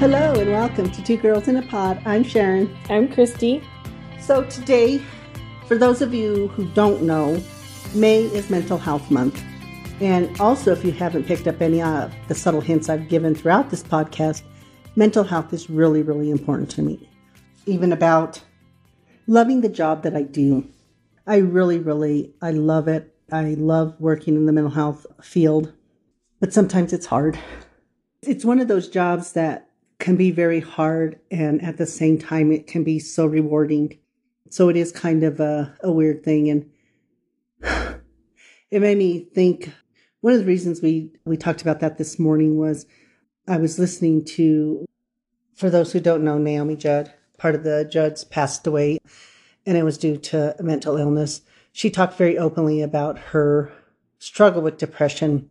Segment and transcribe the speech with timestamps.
[0.00, 2.00] Hello and welcome to Two Girls in a Pod.
[2.06, 2.74] I'm Sharon.
[2.88, 3.62] I'm Christy.
[4.18, 4.98] So, today,
[5.66, 7.38] for those of you who don't know,
[7.94, 9.44] May is Mental Health Month.
[10.00, 13.68] And also, if you haven't picked up any of the subtle hints I've given throughout
[13.68, 14.40] this podcast,
[14.96, 17.06] mental health is really, really important to me.
[17.66, 18.40] Even about
[19.26, 20.66] loving the job that I do.
[21.26, 23.14] I really, really, I love it.
[23.30, 25.74] I love working in the mental health field,
[26.40, 27.38] but sometimes it's hard.
[28.22, 29.69] It's one of those jobs that
[30.00, 33.98] can be very hard and at the same time it can be so rewarding.
[34.48, 36.70] So it is kind of a, a weird thing and
[38.70, 39.72] it made me think
[40.22, 42.86] one of the reasons we we talked about that this morning was
[43.46, 44.84] I was listening to
[45.54, 48.98] for those who don't know Naomi Judd, part of the Judds passed away
[49.66, 51.42] and it was due to mental illness.
[51.72, 53.72] She talked very openly about her
[54.18, 55.48] struggle with depression.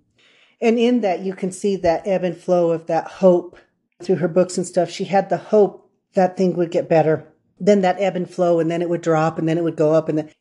[0.62, 3.58] And in that you can see that ebb and flow of that hope
[4.02, 7.28] through her books and stuff, she had the hope that thing would get better.
[7.60, 9.94] Then that ebb and flow, and then it would drop, and then it would go
[9.94, 10.10] up.
[10.10, 10.32] And then,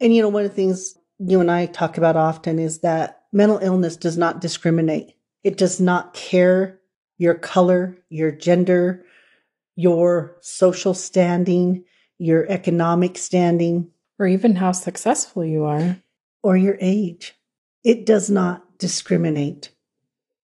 [0.00, 3.22] and you know, one of the things you and I talk about often is that
[3.32, 5.14] mental illness does not discriminate.
[5.42, 6.80] It does not care
[7.16, 9.04] your color, your gender,
[9.76, 11.84] your social standing,
[12.18, 15.96] your economic standing, or even how successful you are,
[16.42, 17.34] or your age.
[17.84, 19.70] It does not discriminate.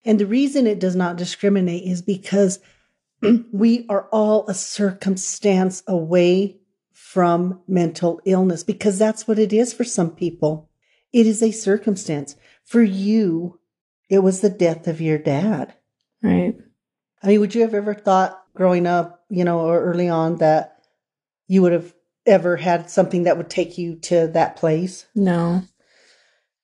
[0.05, 2.59] And the reason it does not discriminate is because
[3.51, 6.57] we are all a circumstance away
[6.91, 10.69] from mental illness, because that's what it is for some people.
[11.11, 12.35] It is a circumstance.
[12.63, 13.59] For you,
[14.09, 15.73] it was the death of your dad.
[16.21, 16.55] Right.
[17.23, 20.83] I mean, would you have ever thought growing up, you know, or early on that
[21.47, 21.93] you would have
[22.25, 25.05] ever had something that would take you to that place?
[25.15, 25.63] No.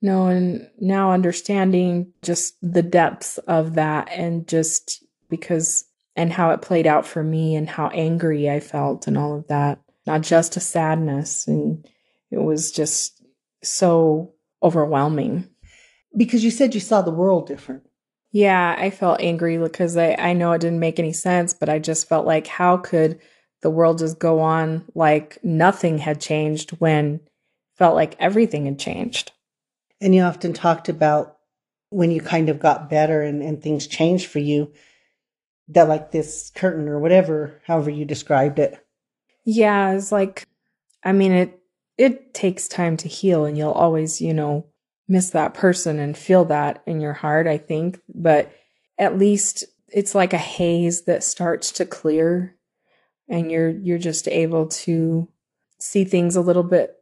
[0.02, 6.61] No, and now understanding just the depths of that and just because and how it
[6.61, 9.80] played out for me and how angry I felt and all of that.
[10.05, 11.87] Not just a sadness and
[12.31, 13.21] it was just
[13.64, 14.33] so
[14.64, 15.48] overwhelming.
[16.17, 17.83] Because you said you saw the world different.
[18.31, 21.80] Yeah, I felt angry because I, I know it didn't make any sense, but I
[21.80, 23.20] just felt like how could
[23.61, 27.20] the world just go on like nothing had changed when
[27.77, 29.31] felt like everything had changed.
[30.02, 31.38] And you often talked about
[31.89, 34.73] when you kind of got better and, and things changed for you,
[35.67, 38.84] that like this curtain or whatever, however you described it.
[39.45, 40.48] Yeah, it's like,
[41.04, 41.60] I mean, it,
[41.98, 44.66] it takes time to heal and you'll always, you know,
[45.08, 48.00] miss that person and feel that in your heart, I think.
[48.14, 48.52] But
[48.98, 52.56] at least it's like a haze that starts to clear
[53.28, 55.28] and you're, you're just able to
[55.80, 56.95] see things a little bit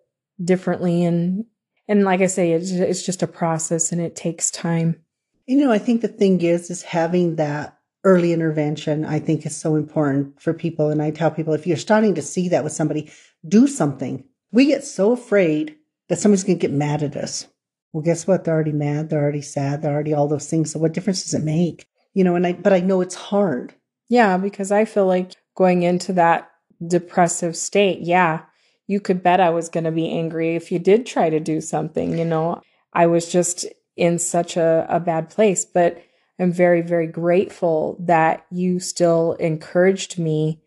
[0.44, 1.46] differently and
[1.90, 5.02] and like I say, it's, it's just a process and it takes time.
[5.48, 9.58] You know, I think the thing is, is having that early intervention, I think is
[9.58, 10.92] so important for people.
[10.92, 13.12] And I tell people, if you're starting to see that with somebody,
[13.48, 14.24] do something.
[14.52, 15.76] We get so afraid
[16.10, 17.48] that somebody's going to get mad at us.
[17.92, 18.44] Well, guess what?
[18.44, 19.10] They're already mad.
[19.10, 19.82] They're already sad.
[19.82, 20.72] They're already all those things.
[20.72, 21.88] So what difference does it make?
[22.14, 23.74] You know, and I, but I know it's hard.
[24.10, 26.52] Yeah, because I feel like going into that
[26.86, 28.44] depressive state, yeah,
[28.90, 31.62] you could bet I was going to be angry if you did try to do
[31.62, 32.18] something.
[32.18, 32.60] You know,
[32.92, 36.02] I was just in such a, a bad place, but
[36.40, 40.64] I'm very, very grateful that you still encouraged me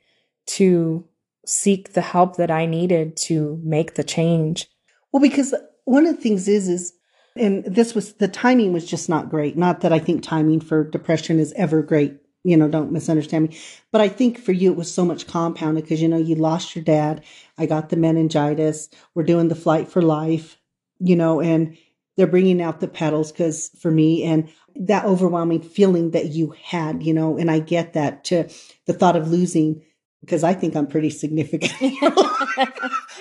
[0.46, 1.04] to
[1.44, 4.68] seek the help that I needed to make the change.
[5.10, 5.52] Well, because
[5.84, 6.92] one of the things is, is,
[7.34, 9.56] and this was the timing was just not great.
[9.56, 13.58] Not that I think timing for depression is ever great you know, don't misunderstand me.
[13.90, 16.74] But I think for you, it was so much compounded because, you know, you lost
[16.74, 17.24] your dad.
[17.56, 18.88] I got the meningitis.
[19.14, 20.58] We're doing the flight for life,
[20.98, 21.76] you know, and
[22.16, 27.02] they're bringing out the petals because for me and that overwhelming feeling that you had,
[27.02, 28.48] you know, and I get that to
[28.86, 29.82] the thought of losing
[30.20, 31.72] because I think I'm pretty significant.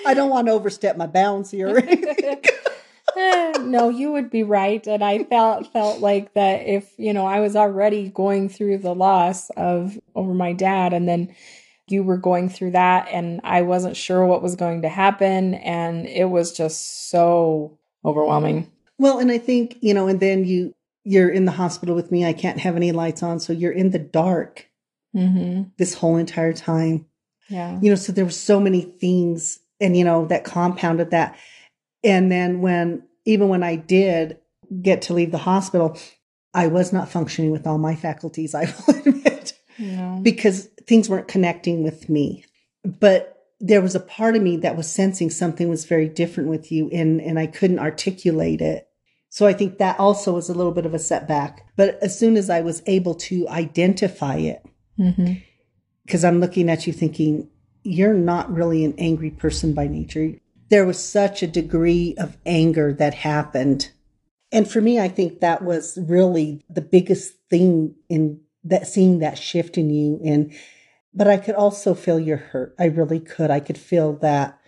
[0.06, 1.68] I don't want to overstep my bounds here
[3.60, 4.86] no, you would be right.
[4.86, 8.94] And I felt felt like that if, you know, I was already going through the
[8.94, 11.34] loss of over my dad and then
[11.88, 16.06] you were going through that and I wasn't sure what was going to happen and
[16.06, 18.70] it was just so overwhelming.
[18.98, 20.74] Well, and I think, you know, and then you
[21.04, 22.24] you're in the hospital with me.
[22.24, 24.68] I can't have any lights on, so you're in the dark
[25.14, 25.64] mm-hmm.
[25.76, 27.06] this whole entire time.
[27.48, 27.78] Yeah.
[27.82, 31.36] You know, so there were so many things and you know that compounded that.
[32.04, 34.38] And then when even when I did
[34.80, 35.98] get to leave the hospital,
[36.54, 40.20] I was not functioning with all my faculties, I will admit, no.
[40.22, 42.44] because things weren't connecting with me.
[42.84, 46.72] But there was a part of me that was sensing something was very different with
[46.72, 48.88] you and, and I couldn't articulate it.
[49.28, 51.64] So I think that also was a little bit of a setback.
[51.76, 54.66] But as soon as I was able to identify it,
[54.98, 55.34] mm-hmm.
[56.04, 57.48] because I'm looking at you thinking,
[57.84, 60.34] you're not really an angry person by nature.
[60.72, 63.90] There was such a degree of anger that happened.
[64.50, 69.36] And for me, I think that was really the biggest thing in that seeing that
[69.36, 70.18] shift in you.
[70.24, 70.50] And,
[71.12, 72.74] but I could also feel your hurt.
[72.78, 73.50] I really could.
[73.50, 74.58] I could feel that.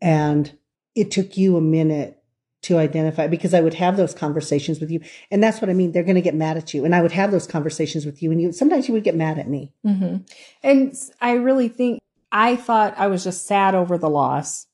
[0.00, 0.56] And
[0.94, 2.22] it took you a minute
[2.62, 5.00] to identify because I would have those conversations with you.
[5.32, 5.90] And that's what I mean.
[5.90, 6.84] They're going to get mad at you.
[6.84, 9.36] And I would have those conversations with you and you, sometimes you would get mad
[9.40, 9.72] at me.
[9.84, 10.18] Mm-hmm.
[10.62, 11.98] And I really think
[12.30, 14.68] I thought I was just sad over the loss.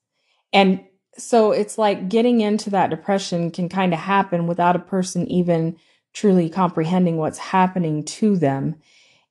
[0.52, 0.84] And
[1.18, 5.76] so it's like getting into that depression can kind of happen without a person even
[6.12, 8.76] truly comprehending what's happening to them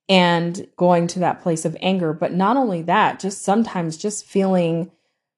[0.08, 2.14] and going to that place of anger.
[2.14, 4.92] But not only that, just sometimes just feeling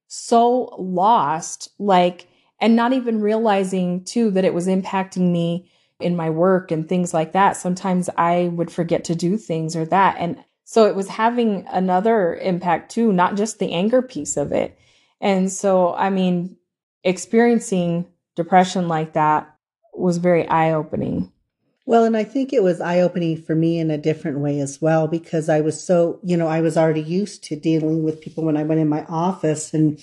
[0.07, 2.27] so lost, like,
[2.59, 5.69] and not even realizing too that it was impacting me
[5.99, 7.57] in my work and things like that.
[7.57, 10.15] Sometimes I would forget to do things or that.
[10.19, 14.77] And so it was having another impact too, not just the anger piece of it.
[15.19, 16.57] And so, I mean,
[17.03, 18.05] experiencing
[18.35, 19.55] depression like that
[19.93, 21.31] was very eye opening.
[21.85, 24.81] Well, and I think it was eye opening for me in a different way as
[24.81, 28.43] well, because I was so, you know, I was already used to dealing with people
[28.43, 29.99] when I went in my office and,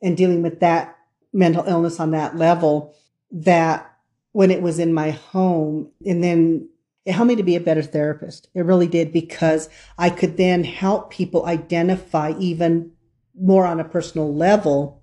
[0.00, 0.96] and dealing with that
[1.32, 2.94] mental illness on that level
[3.32, 3.90] that
[4.30, 6.68] when it was in my home and then
[7.04, 8.48] it helped me to be a better therapist.
[8.54, 9.68] It really did because
[9.98, 12.92] I could then help people identify even
[13.38, 15.02] more on a personal level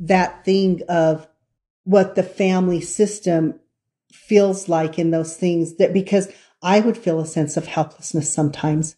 [0.00, 1.28] that thing of
[1.84, 3.58] what the family system
[4.12, 6.28] feels like in those things that because
[6.62, 8.96] I would feel a sense of helplessness sometimes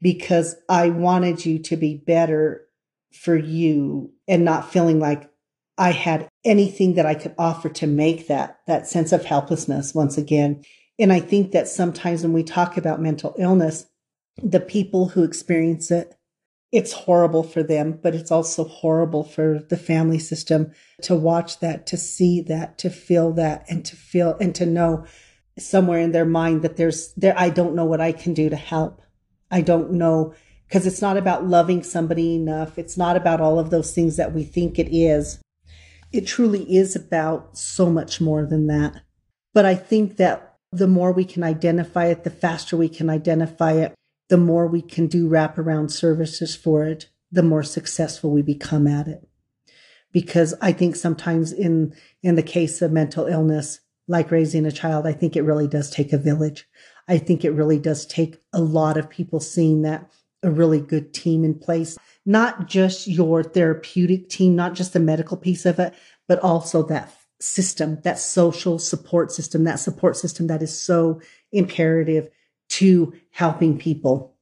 [0.00, 2.66] because I wanted you to be better
[3.12, 5.30] for you and not feeling like
[5.76, 10.18] I had anything that I could offer to make that, that sense of helplessness once
[10.18, 10.62] again.
[10.98, 13.86] And I think that sometimes when we talk about mental illness,
[14.42, 16.14] the people who experience it
[16.74, 20.72] it's horrible for them, but it's also horrible for the family system
[21.02, 25.04] to watch that, to see that, to feel that, and to feel and to know
[25.56, 28.56] somewhere in their mind that there's there, I don't know what I can do to
[28.56, 29.00] help.
[29.52, 30.34] I don't know
[30.66, 32.76] because it's not about loving somebody enough.
[32.76, 35.38] It's not about all of those things that we think it is.
[36.10, 39.00] It truly is about so much more than that.
[39.52, 43.74] But I think that the more we can identify it, the faster we can identify
[43.74, 43.94] it,
[44.28, 49.08] the more we can do wraparound services for it, the more successful we become at
[49.08, 49.28] it.
[50.12, 55.06] Because I think sometimes in, in the case of mental illness, like raising a child,
[55.06, 56.68] I think it really does take a village.
[57.08, 60.10] I think it really does take a lot of people seeing that
[60.42, 65.36] a really good team in place, not just your therapeutic team, not just the medical
[65.36, 65.94] piece of it,
[66.28, 67.10] but also that
[67.40, 72.28] system, that social support system, that support system that is so imperative
[72.76, 74.34] to helping people.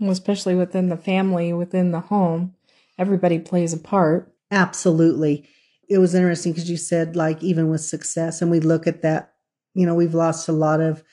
[0.00, 2.54] Especially within the family, within the home,
[2.98, 4.34] everybody plays a part.
[4.50, 5.48] Absolutely.
[5.88, 9.34] It was interesting because you said, like, even with success, and we look at that,
[9.74, 11.04] you know, we've lost a lot of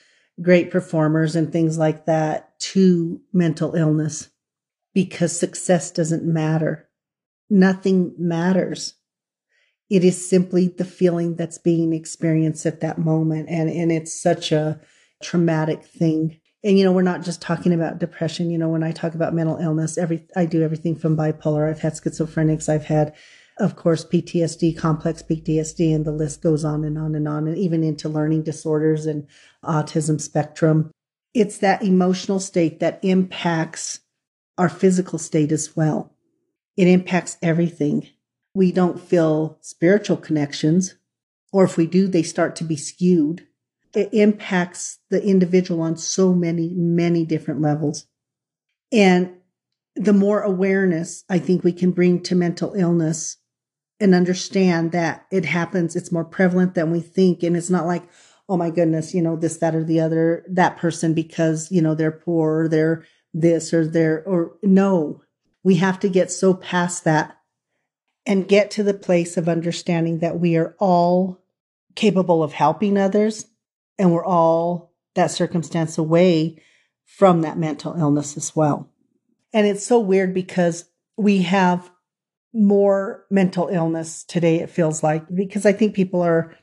[0.42, 4.30] great performers and things like that to mental illness
[4.92, 6.88] because success doesn't matter.
[7.48, 8.94] Nothing matters.
[9.88, 13.48] It is simply the feeling that's being experienced at that moment.
[13.48, 14.80] And, and it's such a
[15.22, 16.39] traumatic thing.
[16.62, 18.50] And, you know, we're not just talking about depression.
[18.50, 21.68] You know, when I talk about mental illness, every, I do everything from bipolar.
[21.70, 22.68] I've had schizophrenics.
[22.68, 23.14] I've had,
[23.58, 27.56] of course, PTSD, complex PTSD, and the list goes on and on and on, and
[27.56, 29.26] even into learning disorders and
[29.64, 30.90] autism spectrum.
[31.32, 34.00] It's that emotional state that impacts
[34.58, 36.12] our physical state as well.
[36.76, 38.08] It impacts everything.
[38.54, 40.96] We don't feel spiritual connections,
[41.52, 43.46] or if we do, they start to be skewed
[43.94, 48.06] it impacts the individual on so many, many different levels.
[48.92, 49.34] And
[49.96, 53.36] the more awareness I think we can bring to mental illness
[53.98, 57.42] and understand that it happens, it's more prevalent than we think.
[57.42, 58.08] And it's not like,
[58.48, 61.94] oh my goodness, you know, this, that, or the other, that person because, you know,
[61.94, 63.04] they're poor or they're
[63.34, 65.22] this or they're, or no,
[65.62, 67.36] we have to get so past that
[68.26, 71.40] and get to the place of understanding that we are all
[71.94, 73.46] capable of helping others
[74.00, 76.56] and we're all that circumstance away
[77.04, 78.90] from that mental illness as well.
[79.52, 81.90] And it's so weird because we have
[82.54, 86.56] more mental illness today, it feels like, because I think people are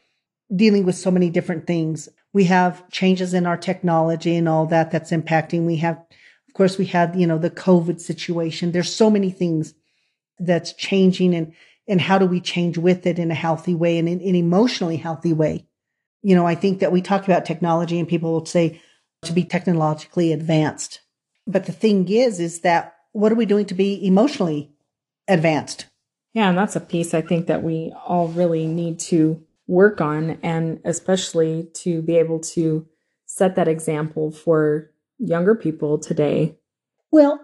[0.54, 2.10] dealing with so many different things.
[2.34, 5.66] We have changes in our technology and all that that's impacting.
[5.66, 5.98] We have,
[6.48, 8.72] of course, we had, you know, the COVID situation.
[8.72, 9.74] There's so many things
[10.40, 11.54] that's changing and,
[11.88, 14.98] and how do we change with it in a healthy way and in an emotionally
[14.98, 15.68] healthy way?
[16.22, 18.82] You know, I think that we talk about technology and people will say
[19.24, 21.02] to be technologically advanced.
[21.46, 24.72] But the thing is, is that what are we doing to be emotionally
[25.28, 25.86] advanced?
[26.34, 30.38] Yeah, and that's a piece I think that we all really need to work on,
[30.44, 32.88] and especially to be able to
[33.26, 36.56] set that example for younger people today.
[37.12, 37.40] Well,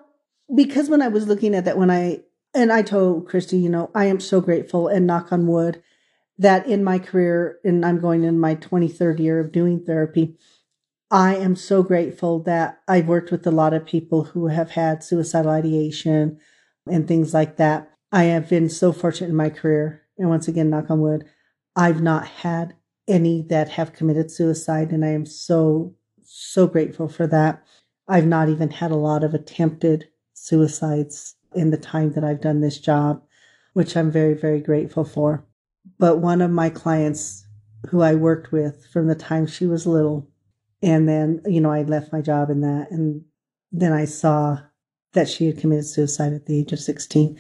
[0.54, 2.22] because when I was looking at that, when I,
[2.54, 5.82] and I told Christy, you know, I am so grateful and knock on wood
[6.38, 10.36] that in my career, and I'm going in my 23rd year of doing therapy,
[11.12, 15.04] I am so grateful that I've worked with a lot of people who have had
[15.04, 16.40] suicidal ideation
[16.90, 17.92] and things like that.
[18.12, 20.02] I have been so fortunate in my career.
[20.18, 21.26] And once again, knock on wood,
[21.76, 22.76] I've not had
[23.08, 24.92] any that have committed suicide.
[24.92, 27.64] And I am so, so grateful for that.
[28.08, 32.62] I've not even had a lot of attempted suicides in the time that I've done
[32.62, 33.22] this job,
[33.74, 35.46] which I'm very, very grateful for.
[36.00, 37.46] But one of my clients
[37.90, 40.30] who I worked with from the time she was little,
[40.82, 42.92] and then, you know, I left my job in that.
[42.92, 43.24] And
[43.72, 44.60] then I saw
[45.14, 47.40] that she had committed suicide at the age of 16.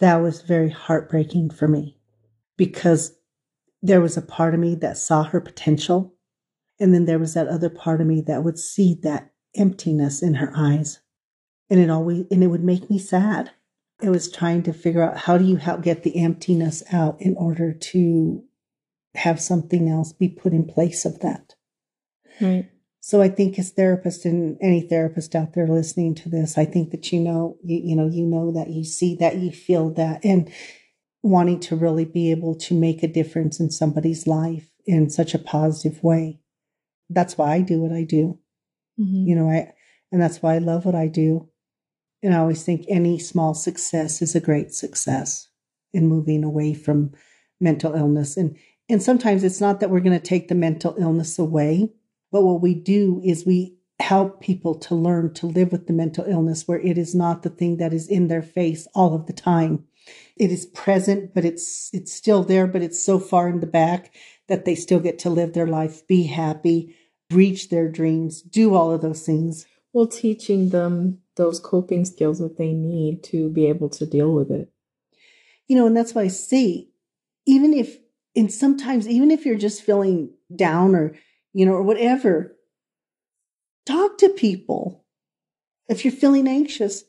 [0.00, 1.98] That was very heartbreaking for me
[2.56, 3.16] because
[3.82, 6.14] there was a part of me that saw her potential.
[6.80, 10.34] And then there was that other part of me that would see that emptiness in
[10.34, 11.00] her eyes.
[11.70, 13.50] And it always, and it would make me sad.
[14.02, 17.36] It was trying to figure out how do you help get the emptiness out in
[17.36, 18.44] order to
[19.14, 21.54] have something else be put in place of that.
[22.40, 22.70] Right.
[23.00, 26.90] So I think as therapists and any therapist out there listening to this, I think
[26.90, 30.24] that you know, you, you know, you know that you see that, you feel that,
[30.24, 30.50] and
[31.22, 35.38] wanting to really be able to make a difference in somebody's life in such a
[35.38, 36.40] positive way.
[37.10, 38.38] That's why I do what I do.
[38.98, 39.28] Mm-hmm.
[39.28, 39.72] You know, I,
[40.10, 41.48] and that's why I love what I do.
[42.24, 45.46] And I always think any small success is a great success
[45.92, 47.12] in moving away from
[47.60, 48.36] mental illness.
[48.36, 48.56] And,
[48.88, 51.90] and sometimes it's not that we're going to take the mental illness away
[52.34, 56.24] but what we do is we help people to learn to live with the mental
[56.24, 59.32] illness where it is not the thing that is in their face all of the
[59.32, 59.84] time.
[60.36, 64.12] It is present, but it's it's still there, but it's so far in the back
[64.48, 66.96] that they still get to live their life, be happy,
[67.30, 69.68] reach their dreams, do all of those things.
[69.92, 74.50] Well, teaching them those coping skills that they need to be able to deal with
[74.50, 74.70] it.
[75.68, 76.90] You know, and that's why I see,
[77.46, 77.96] even if,
[78.36, 81.14] and sometimes, even if you're just feeling down or
[81.54, 82.56] you know, or whatever.
[83.86, 85.04] Talk to people.
[85.88, 87.04] If you're feeling anxious,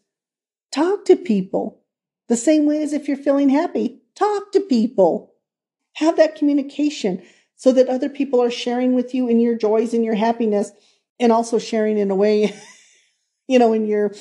[0.72, 1.82] talk to people.
[2.30, 5.34] The same way as if you're feeling happy, talk to people.
[5.96, 7.24] Have that communication
[7.56, 10.72] so that other people are sharing with you in your joys and your happiness
[11.20, 12.54] and also sharing in a way,
[13.48, 14.14] you know, in your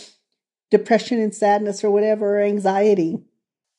[0.71, 3.19] depression and sadness or whatever, or anxiety.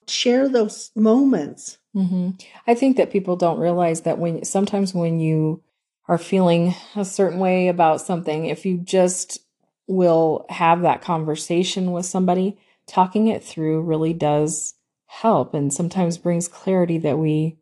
[0.08, 1.78] Share those moments.
[1.96, 2.32] Mm-hmm.
[2.68, 5.64] I think that people don't realize that when sometimes when you
[6.08, 9.40] are feeling a certain way about something, if you just
[9.88, 14.76] will have that conversation with somebody, talking it through really does
[15.08, 17.58] help and sometimes brings clarity that we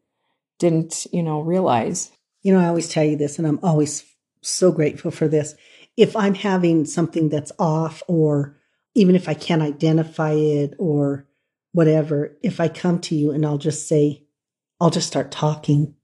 [0.60, 2.12] didn't, you know, realize.
[2.42, 4.04] You know, I always tell you this, and I'm always
[4.42, 5.56] so grateful for this.
[5.96, 8.58] If I'm having something that's off, or
[8.96, 11.28] even if I can't identify it or
[11.72, 14.24] whatever, if I come to you and I'll just say,
[14.80, 15.96] I'll just start talking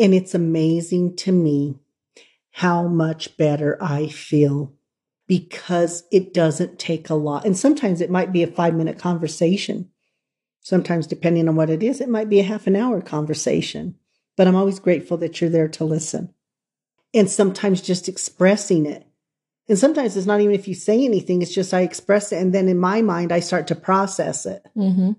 [0.00, 1.78] and it's amazing to me
[2.52, 4.72] how much better I feel
[5.28, 7.44] because it doesn't take a lot.
[7.44, 9.90] And sometimes it might be a five minute conversation.
[10.62, 13.96] Sometimes, depending on what it is, it might be a half an hour conversation.
[14.36, 16.34] But I'm always grateful that you're there to listen.
[17.12, 19.06] And sometimes just expressing it.
[19.70, 22.42] And sometimes it's not even if you say anything, it's just I express it.
[22.42, 24.66] And then in my mind, I start to process it.
[24.76, 25.12] Mm-hmm.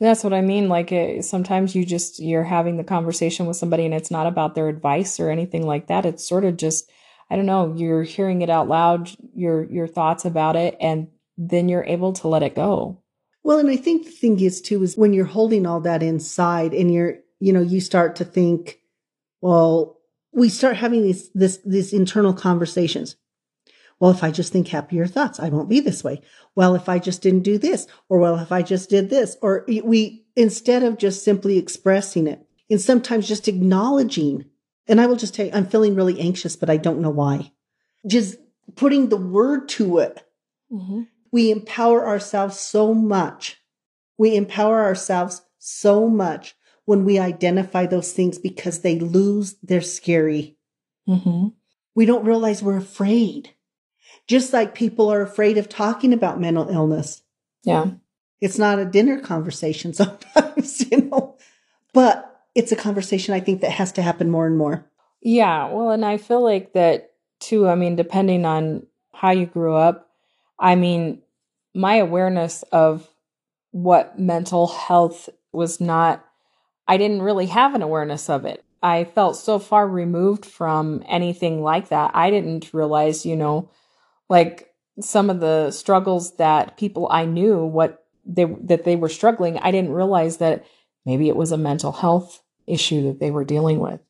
[0.00, 0.70] That's what I mean.
[0.70, 4.54] Like it, sometimes you just you're having the conversation with somebody, and it's not about
[4.54, 6.06] their advice or anything like that.
[6.06, 6.90] It's sort of just
[7.28, 7.74] I don't know.
[7.76, 12.28] You're hearing it out loud, your your thoughts about it, and then you're able to
[12.28, 13.02] let it go.
[13.42, 16.72] Well, and I think the thing is too is when you're holding all that inside,
[16.72, 18.78] and you're you know you start to think,
[19.42, 19.98] well,
[20.32, 23.16] we start having these this these internal conversations.
[24.00, 26.22] Well, if I just think happier thoughts, I won't be this way.
[26.54, 29.64] Well, if I just didn't do this, or well, if I just did this, or
[29.66, 34.44] we, instead of just simply expressing it, and sometimes just acknowledging,
[34.86, 37.52] and I will just tell you, I'm feeling really anxious, but I don't know why.
[38.06, 38.36] Just
[38.76, 40.22] putting the word to it.
[40.70, 41.02] Mm-hmm.
[41.32, 43.60] We empower ourselves so much.
[44.16, 50.56] We empower ourselves so much when we identify those things because they lose their scary.
[51.08, 51.48] Mm-hmm.
[51.94, 53.54] We don't realize we're afraid
[54.28, 57.22] just like people are afraid of talking about mental illness.
[57.64, 57.92] Yeah.
[58.40, 61.36] It's not a dinner conversation sometimes, you know,
[61.92, 64.86] but it's a conversation I think that has to happen more and more.
[65.22, 65.68] Yeah.
[65.72, 67.66] Well, and I feel like that too.
[67.66, 70.10] I mean, depending on how you grew up,
[70.58, 71.22] I mean,
[71.74, 73.08] my awareness of
[73.70, 76.24] what mental health was not,
[76.86, 78.64] I didn't really have an awareness of it.
[78.82, 82.12] I felt so far removed from anything like that.
[82.14, 83.70] I didn't realize, you know,
[84.28, 89.58] like some of the struggles that people I knew what they that they were struggling,
[89.58, 90.64] I didn't realize that
[91.06, 94.00] maybe it was a mental health issue that they were dealing with.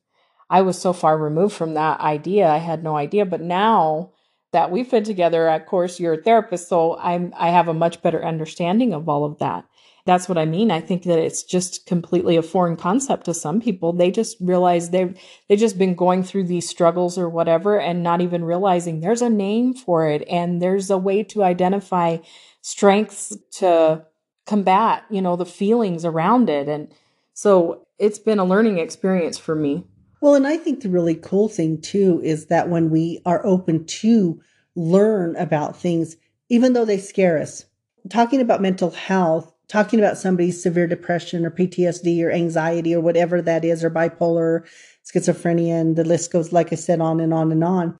[0.49, 3.25] I was so far removed from that idea, I had no idea.
[3.25, 4.11] But now
[4.51, 8.01] that we've been together, of course, you're a therapist, so I'm I have a much
[8.01, 9.65] better understanding of all of that.
[10.05, 10.71] That's what I mean.
[10.71, 13.93] I think that it's just completely a foreign concept to some people.
[13.93, 18.21] They just realize they've they just been going through these struggles or whatever and not
[18.21, 22.17] even realizing there's a name for it and there's a way to identify
[22.61, 24.05] strengths to
[24.45, 26.67] combat, you know, the feelings around it.
[26.67, 26.91] And
[27.33, 29.85] so it's been a learning experience for me.
[30.21, 33.85] Well, and I think the really cool thing too is that when we are open
[33.85, 34.41] to
[34.75, 36.17] learn about things,
[36.49, 37.65] even though they scare us,
[38.09, 43.41] talking about mental health, talking about somebody's severe depression or PTSD or anxiety or whatever
[43.41, 44.67] that is, or bipolar,
[45.05, 47.97] schizophrenia, and the list goes, like I said, on and on and on.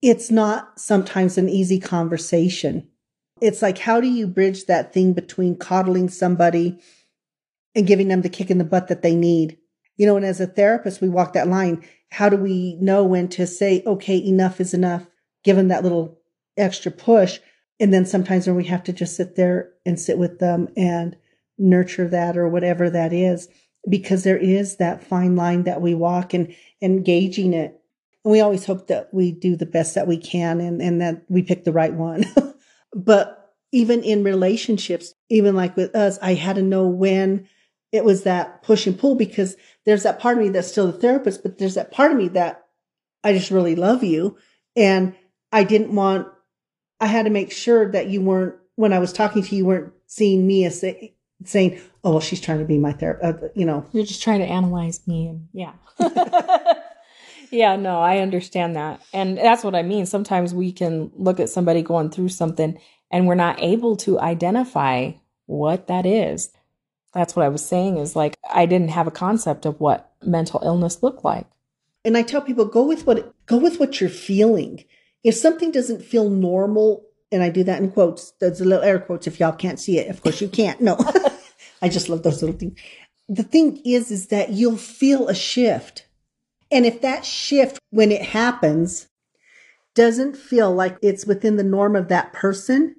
[0.00, 2.88] It's not sometimes an easy conversation.
[3.40, 6.78] It's like, how do you bridge that thing between coddling somebody
[7.74, 9.58] and giving them the kick in the butt that they need?
[9.96, 11.84] You know, and as a therapist, we walk that line.
[12.10, 15.06] How do we know when to say, okay, enough is enough?
[15.42, 16.20] Give them that little
[16.56, 17.40] extra push.
[17.80, 21.16] And then sometimes when we have to just sit there and sit with them and
[21.58, 23.48] nurture that or whatever that is,
[23.88, 27.80] because there is that fine line that we walk and engaging it.
[28.24, 31.24] And we always hope that we do the best that we can and, and that
[31.28, 32.24] we pick the right one.
[32.94, 37.48] but even in relationships, even like with us, I had to know when
[37.92, 40.98] it was that push and pull because there's that part of me that's still the
[40.98, 42.66] therapist, but there's that part of me that
[43.24, 44.36] I just really love you.
[44.76, 45.14] And
[45.52, 46.28] I didn't want,
[47.00, 49.66] I had to make sure that you weren't, when I was talking to you, you
[49.66, 53.48] weren't seeing me as say, saying, oh, well, she's trying to be my therapist, uh,
[53.54, 53.86] you know.
[53.92, 55.28] You're just trying to analyze me.
[55.28, 55.72] And yeah.
[57.50, 59.00] yeah, no, I understand that.
[59.12, 60.06] And that's what I mean.
[60.06, 62.78] Sometimes we can look at somebody going through something
[63.10, 65.12] and we're not able to identify
[65.46, 66.50] what that is.
[67.14, 70.60] That's what I was saying is like, I didn't have a concept of what mental
[70.64, 71.46] illness looked like.
[72.04, 74.84] And I tell people, go with what, go with what you're feeling.
[75.24, 79.26] If something doesn't feel normal, and I do that in quotes, those little air quotes
[79.26, 80.08] if y'all can't see it.
[80.08, 80.80] Of course you can't.
[80.80, 80.96] No,
[81.82, 82.78] I just love those little things.
[83.28, 86.06] The thing is, is that you'll feel a shift.
[86.70, 89.08] And if that shift, when it happens,
[89.94, 92.96] doesn't feel like it's within the norm of that person,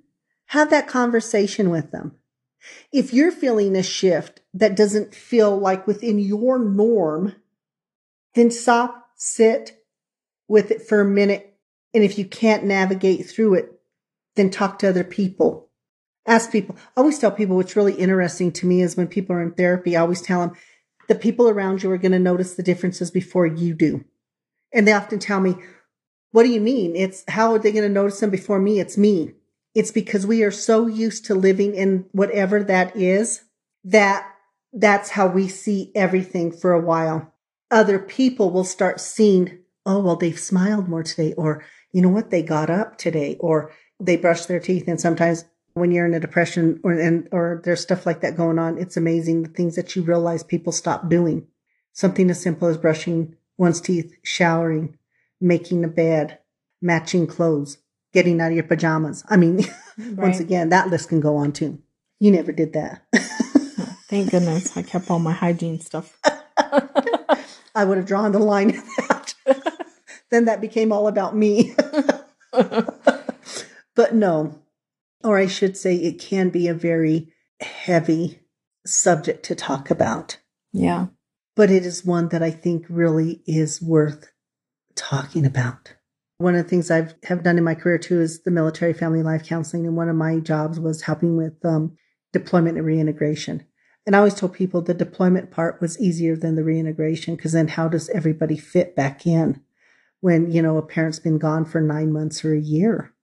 [0.48, 2.16] have that conversation with them.
[2.92, 7.36] If you're feeling a shift that doesn't feel like within your norm,
[8.36, 9.84] then stop, sit
[10.48, 11.58] with it for a minute.
[11.94, 13.80] And if you can't navigate through it,
[14.36, 15.70] then talk to other people.
[16.26, 16.76] Ask people.
[16.96, 19.98] I always tell people what's really interesting to me is when people are in therapy,
[19.98, 20.56] I always tell them
[21.08, 24.06] the people around you are going to notice the differences before you do.
[24.72, 25.56] And they often tell me,
[26.32, 26.96] what do you mean?
[26.96, 28.80] It's how are they going to notice them before me?
[28.80, 29.34] It's me.
[29.74, 33.44] It's because we are so used to living in whatever that is
[33.84, 34.32] that
[34.72, 37.34] that's how we see everything for a while.
[37.72, 42.30] Other people will start seeing, oh, well, they've smiled more today, or you know what,
[42.30, 44.88] they got up today, or they brushed their teeth.
[44.88, 48.60] And sometimes when you're in a depression or and or there's stuff like that going
[48.60, 51.48] on, it's amazing the things that you realize people stop doing.
[51.94, 54.98] Something as simple as brushing one's teeth, showering,
[55.42, 56.40] making a bed,
[56.82, 57.78] matching clothes
[58.14, 59.24] getting out of your pajamas.
[59.30, 59.58] I mean,
[59.98, 60.18] right.
[60.18, 61.82] once again, that list can go on too.
[62.20, 63.04] You never did that.
[64.10, 64.76] Thank goodness.
[64.76, 66.18] I kept all my hygiene stuff.
[67.76, 68.82] I would have drawn the line.
[70.32, 71.76] Then that became all about me.
[73.96, 74.60] but no,
[75.24, 78.40] or I should say, it can be a very heavy
[78.86, 80.38] subject to talk about.
[80.72, 81.08] Yeah.
[81.56, 84.32] But it is one that I think really is worth
[84.96, 85.94] talking about.
[86.38, 89.22] One of the things I've have done in my career too is the military family
[89.22, 91.98] life counseling, and one of my jobs was helping with um,
[92.32, 93.66] deployment and reintegration.
[94.06, 97.68] And I always told people the deployment part was easier than the reintegration because then
[97.68, 99.62] how does everybody fit back in
[100.22, 103.14] when you know a parent's been gone for nine months or a year?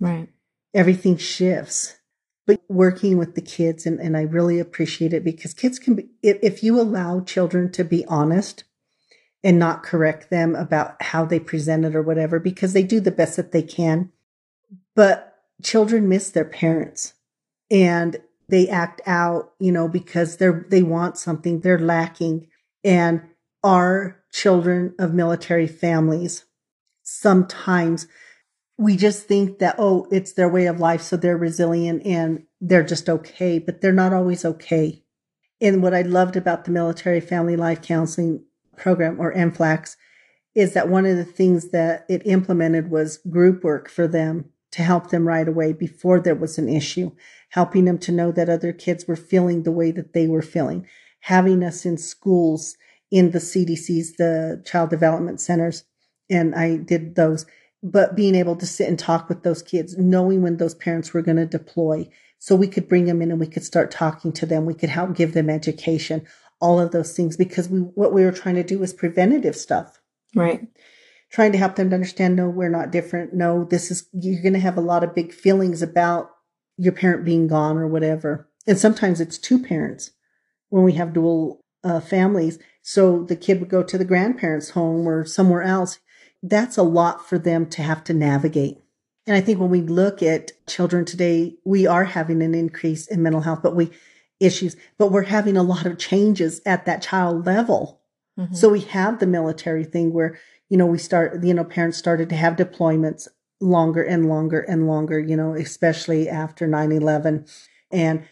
[0.00, 0.28] Right.
[0.74, 1.96] Everything shifts.
[2.44, 6.08] But working with the kids, and, and I really appreciate it because kids can be,
[6.22, 8.64] if, if you allow children to be honest,
[9.44, 13.10] and not correct them about how they present it or whatever because they do the
[13.10, 14.10] best that they can.
[14.94, 17.14] But children miss their parents
[17.70, 22.48] and they act out, you know, because they're, they want something, they're lacking.
[22.84, 23.22] And
[23.64, 26.44] our children of military families
[27.02, 28.06] sometimes
[28.78, 31.02] we just think that, oh, it's their way of life.
[31.02, 35.02] So they're resilient and they're just okay, but they're not always okay.
[35.60, 38.44] And what I loved about the military family life counseling
[38.76, 39.96] program or MFLACS
[40.54, 44.82] is that one of the things that it implemented was group work for them to
[44.82, 47.12] help them right away before there was an issue,
[47.50, 50.86] helping them to know that other kids were feeling the way that they were feeling,
[51.20, 52.76] having us in schools
[53.12, 55.84] in the CDCs, the child development centers.
[56.30, 57.44] And I did those,
[57.82, 61.20] but being able to sit and talk with those kids, knowing when those parents were
[61.20, 62.08] going to deploy.
[62.38, 64.64] So we could bring them in and we could start talking to them.
[64.64, 66.26] We could help give them education,
[66.58, 70.00] all of those things, because we, what we were trying to do was preventative stuff.
[70.34, 70.66] Right.
[71.30, 73.34] Trying to help them to understand, no, we're not different.
[73.34, 76.30] No, this is, you're going to have a lot of big feelings about
[76.78, 78.48] your parent being gone or whatever.
[78.66, 80.12] And sometimes it's two parents
[80.70, 82.58] when we have dual uh, families.
[82.82, 86.00] So the kid would go to the grandparents' home or somewhere else.
[86.42, 88.78] That's a lot for them to have to navigate.
[89.26, 93.22] And I think when we look at children today, we are having an increase in
[93.22, 93.90] mental health, but we
[94.40, 98.00] issues, but we're having a lot of changes at that child level.
[98.38, 98.54] Mm-hmm.
[98.54, 102.28] So we have the military thing where, you know, we start, you know, parents started
[102.30, 103.28] to have deployments
[103.60, 107.46] longer and longer and longer, you know, especially after 9 11.
[107.92, 108.24] And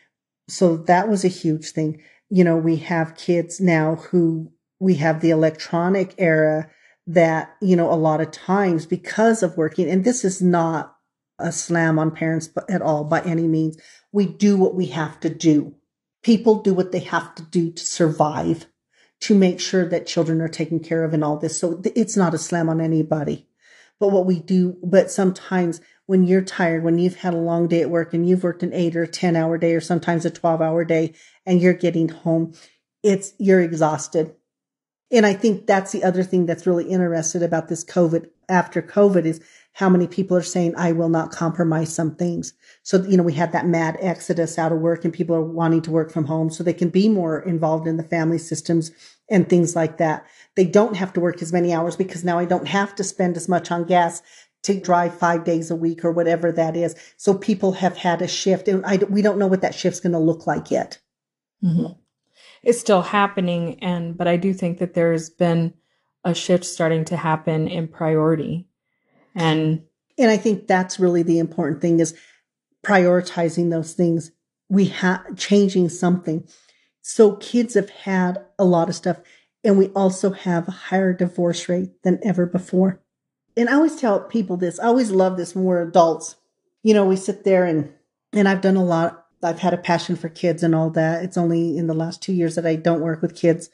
[0.48, 2.02] so that was a huge thing.
[2.30, 6.70] You know, we have kids now who we have the electronic era
[7.06, 10.96] that, you know, a lot of times because of working, and this is not
[11.38, 13.76] a slam on parents at all by any means.
[14.12, 15.74] We do what we have to do.
[16.22, 18.66] People do what they have to do to survive
[19.20, 21.58] to make sure that children are taken care of and all this.
[21.58, 23.46] So it's not a slam on anybody.
[23.98, 27.82] But what we do, but sometimes when you're tired, when you've had a long day
[27.82, 30.60] at work and you've worked an eight or 10 hour day or sometimes a 12
[30.60, 31.14] hour day
[31.46, 32.52] and you're getting home,
[33.04, 34.34] it's, you're exhausted.
[35.12, 39.24] And I think that's the other thing that's really interested about this COVID after COVID
[39.24, 39.40] is
[39.74, 42.54] how many people are saying, I will not compromise some things.
[42.82, 45.82] So, you know, we had that mad exodus out of work and people are wanting
[45.82, 48.90] to work from home so they can be more involved in the family systems
[49.28, 50.26] and things like that.
[50.56, 53.36] They don't have to work as many hours because now I don't have to spend
[53.36, 54.22] as much on gas
[54.62, 56.94] to drive five days a week or whatever that is.
[57.16, 60.12] So people have had a shift and I, we don't know what that shift's going
[60.12, 60.98] to look like yet.
[61.64, 61.92] Mm-hmm.
[62.62, 63.82] It's still happening.
[63.82, 65.72] And, but I do think that there's been
[66.24, 68.66] a shift starting to happen in priority
[69.34, 69.82] and
[70.18, 72.14] and I think that's really the important thing is
[72.84, 74.32] prioritizing those things.
[74.68, 76.46] We have changing something.
[77.00, 79.18] So kids have had a lot of stuff
[79.64, 83.00] and we also have a higher divorce rate than ever before.
[83.60, 84.80] And I always tell people this.
[84.80, 86.36] I always love this when we're adults.
[86.82, 87.92] You know, we sit there and
[88.32, 89.26] and I've done a lot.
[89.42, 91.22] I've had a passion for kids and all that.
[91.24, 93.68] It's only in the last 2 years that I don't work with kids.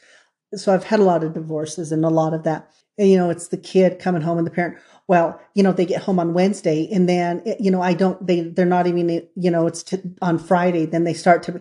[0.57, 2.69] So I've had a lot of divorces and a lot of that.
[2.99, 5.87] And you know, it's the kid coming home and the parent, well, you know, they
[5.87, 9.51] get home on Wednesday and then, you know, I don't, they, they're not even, you
[9.53, 10.87] know, it's to, on Friday.
[10.87, 11.61] Then they start to,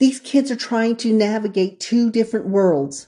[0.00, 3.06] these kids are trying to navigate two different worlds.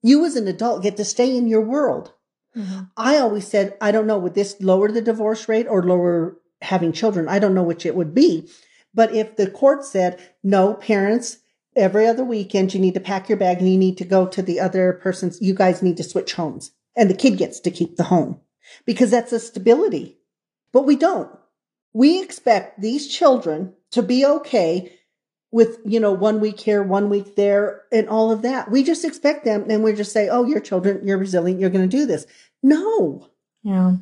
[0.00, 2.12] You as an adult get to stay in your world.
[2.56, 2.80] Mm-hmm.
[2.96, 6.92] I always said, I don't know, would this lower the divorce rate or lower having
[6.92, 7.28] children?
[7.28, 8.48] I don't know which it would be.
[8.92, 11.38] But if the court said, no, parents,
[11.76, 14.42] every other weekend, you need to pack your bag and you need to go to
[14.42, 17.96] the other person's, you guys need to switch homes and the kid gets to keep
[17.96, 18.40] the home
[18.84, 20.18] because that's a stability.
[20.72, 21.30] But we don't.
[21.92, 24.96] We expect these children to be okay
[25.52, 28.70] with, you know, one week here, one week there, and all of that.
[28.70, 31.88] We just expect them and we just say, oh, you're children, you're resilient, you're going
[31.88, 32.26] to do this.
[32.62, 33.28] No.
[33.62, 33.96] Yeah.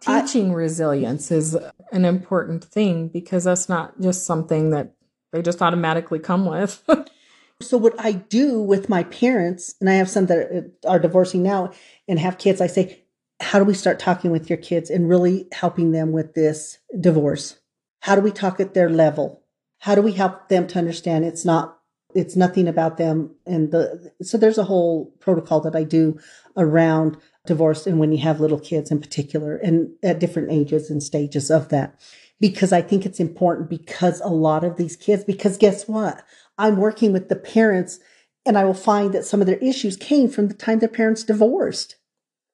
[0.00, 1.56] Teaching I, resilience is
[1.92, 4.92] an important thing because that's not just something that
[5.32, 6.82] they just automatically come with.
[7.60, 11.72] so, what I do with my parents, and I have some that are divorcing now
[12.06, 13.02] and have kids, I say,
[13.40, 17.58] how do we start talking with your kids and really helping them with this divorce?
[18.00, 19.42] How do we talk at their level?
[19.78, 21.78] How do we help them to understand it's not,
[22.14, 23.34] it's nothing about them?
[23.46, 26.18] And the, so there's a whole protocol that I do
[26.56, 31.02] around divorce and when you have little kids in particular and at different ages and
[31.02, 31.98] stages of that.
[32.40, 36.22] Because I think it's important because a lot of these kids, because guess what?
[36.56, 37.98] I'm working with the parents
[38.46, 41.24] and I will find that some of their issues came from the time their parents
[41.24, 41.96] divorced.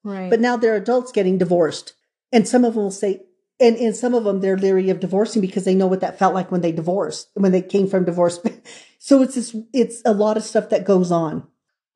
[0.02, 0.30] Right.
[0.30, 1.94] But now they're adults getting divorced.
[2.32, 3.22] And some of them will say,
[3.60, 6.34] and, and some of them they're leery of divorcing because they know what that felt
[6.34, 8.38] like when they divorced, when they came from divorce.
[8.98, 11.46] so it's this, it's a lot of stuff that goes on.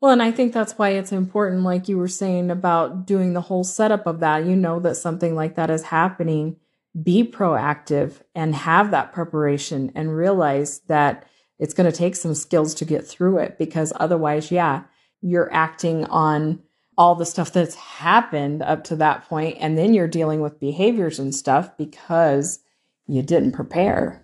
[0.01, 3.41] Well, and I think that's why it's important, like you were saying about doing the
[3.41, 4.47] whole setup of that.
[4.47, 6.57] You know that something like that is happening.
[7.03, 11.27] Be proactive and have that preparation and realize that
[11.59, 14.85] it's going to take some skills to get through it because otherwise, yeah,
[15.21, 16.63] you're acting on
[16.99, 21.21] all the stuff that's happened up to that point and then you're dealing with behaviors
[21.21, 22.59] and stuff because
[23.07, 24.23] you didn't prepare.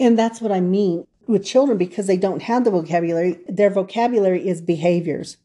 [0.00, 3.38] And that's what i mean with children because they don't have the vocabulary.
[3.46, 5.36] Their vocabulary is behaviors.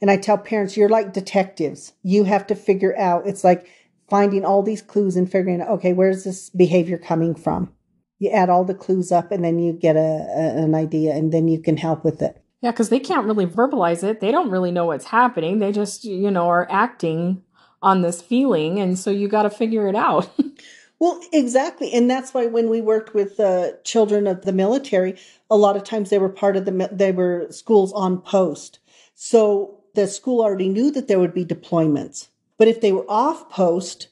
[0.00, 1.92] And i tell parents you're like detectives.
[2.04, 3.66] You have to figure out it's like
[4.08, 7.72] finding all these clues and figuring out okay where's this behavior coming from?
[8.20, 11.32] You add all the clues up and then you get a, a an idea and
[11.32, 14.20] then you can help with it yeah, because they can't really verbalize it.
[14.20, 15.58] They don't really know what's happening.
[15.58, 17.42] They just, you know, are acting
[17.82, 18.80] on this feeling.
[18.80, 20.30] And so you got to figure it out.
[20.98, 21.92] well, exactly.
[21.92, 25.18] And that's why when we worked with uh, children of the military,
[25.50, 28.78] a lot of times they were part of the, they were schools on post.
[29.14, 32.28] So the school already knew that there would be deployments.
[32.58, 34.08] But if they were off post,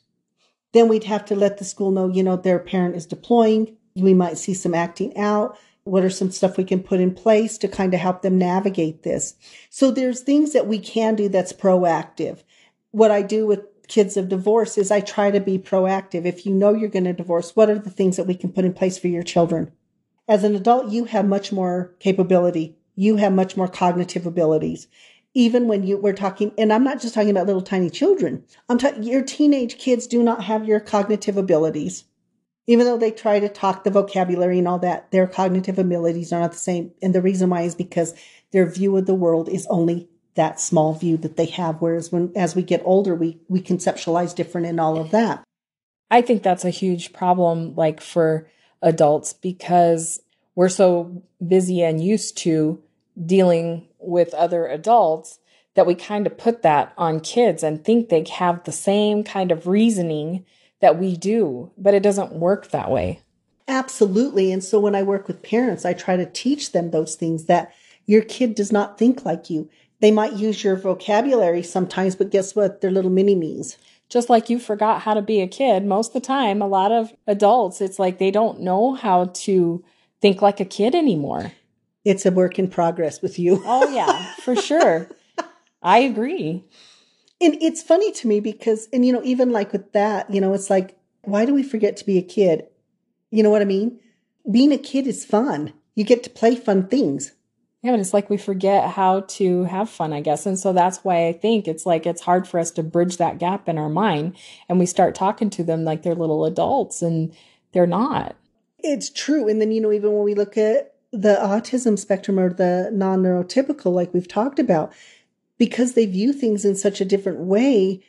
[0.73, 3.77] then we'd have to let the school know, you know, their parent is deploying.
[3.97, 7.59] We might see some acting out what are some stuff we can put in place
[7.59, 9.35] to kind of help them navigate this?
[9.69, 12.43] So there's things that we can do that's proactive.
[12.91, 16.25] What I do with kids of divorce is I try to be proactive.
[16.25, 18.65] If you know you're going to divorce, what are the things that we can put
[18.65, 19.73] in place for your children?
[20.27, 22.79] As an adult, you have much more capability.
[22.97, 24.89] You have much more cognitive abilities.
[25.35, 28.45] Even when you we're talking, and I'm not just talking about little tiny children.
[28.69, 32.05] I'm talking your teenage kids do not have your cognitive abilities
[32.67, 36.41] even though they try to talk the vocabulary and all that, their cognitive abilities are
[36.41, 36.93] not the same.
[37.03, 38.15] And the reason why is because
[38.53, 41.81] their view of the world is only that small view that they have.
[41.81, 45.45] Whereas when, as we get older, we, we conceptualize different and all of that.
[46.11, 48.49] I think that's a huge problem, like for
[48.83, 50.21] adults, because
[50.55, 52.83] we're so busy and used to
[53.27, 55.39] dealing with other adults
[55.75, 59.51] that we kind of put that on kids and think they have the same kind
[59.51, 60.45] of reasoning
[60.81, 63.21] that we do, but it doesn't work that way.
[63.67, 64.53] Absolutely.
[64.53, 67.73] And so when I work with parents, I try to teach them those things that
[68.07, 69.71] your kid does not think like you.
[70.01, 72.81] They might use your vocabulary sometimes, but guess what?
[72.81, 73.79] They're little mini me's.
[74.11, 76.93] Just like you forgot how to be a kid, most of the time, a lot
[76.93, 79.83] of adults, it's like they don't know how to
[80.21, 81.53] think like a kid anymore.
[82.05, 83.63] It's a work in progress with you.
[83.65, 85.09] oh, yeah, for sure.
[85.83, 86.65] I agree.
[87.41, 90.55] And it's funny to me because, and you know, even like with that, you know,
[90.55, 92.67] it's like, why do we forget to be a kid?
[93.31, 93.99] You know what I mean?
[94.51, 95.73] Being a kid is fun.
[95.95, 97.33] You get to play fun things.
[97.83, 100.47] Yeah, but it's like we forget how to have fun, I guess.
[100.47, 103.39] And so that's why I think it's like it's hard for us to bridge that
[103.39, 104.37] gap in our mind
[104.71, 107.35] and we start talking to them like they're little adults and
[107.73, 108.37] they're not.
[108.79, 109.49] It's true.
[109.49, 113.23] And then, you know, even when we look at the autism spectrum or the non
[113.23, 114.93] neurotypical, like we've talked about,
[115.59, 118.03] because they view things in such a different way,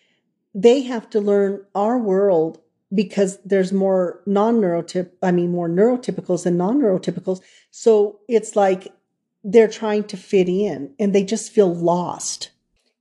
[0.53, 2.59] they have to learn our world
[2.93, 7.41] because there's more non-neurotyp I mean more neurotypicals than non-neurotypicals.
[7.71, 8.93] So it's like
[9.43, 12.51] they're trying to fit in and they just feel lost.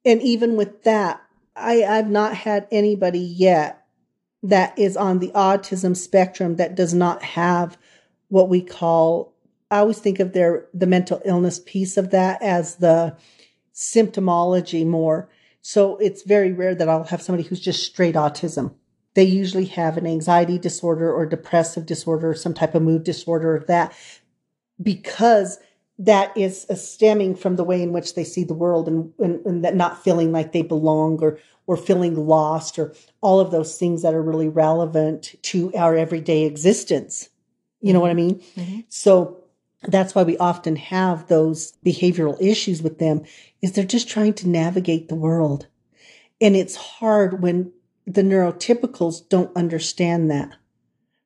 [0.04, 1.22] And even with that,
[1.56, 3.86] I, I've not had anybody yet
[4.42, 7.78] that is on the autism spectrum that does not have
[8.28, 9.32] what we call
[9.70, 13.16] I always think of their the mental illness piece of that as the
[13.74, 15.28] symptomology more.
[15.60, 18.74] So it's very rare that I'll have somebody who's just straight autism.
[19.14, 23.56] They usually have an anxiety disorder or depressive disorder or some type of mood disorder
[23.56, 23.96] or that
[24.82, 25.58] because
[25.98, 29.64] that is stemming from the way in which they see the world and, and, and,
[29.64, 34.02] that not feeling like they belong or or feeling lost or all of those things
[34.02, 37.28] that are really relevant to our everyday existence.
[37.80, 38.40] You know what I mean?
[38.56, 38.80] Mm-hmm.
[38.88, 39.43] So
[39.88, 43.24] that's why we often have those behavioral issues with them
[43.62, 45.66] is they're just trying to navigate the world.
[46.40, 47.72] And it's hard when
[48.06, 50.50] the neurotypicals don't understand that.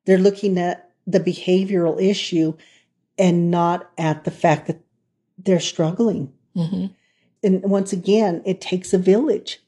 [0.05, 2.53] They're looking at the behavioral issue
[3.17, 4.79] and not at the fact that
[5.37, 6.31] they're struggling.
[6.55, 6.87] Mm-hmm.
[7.43, 9.61] And once again, it takes a village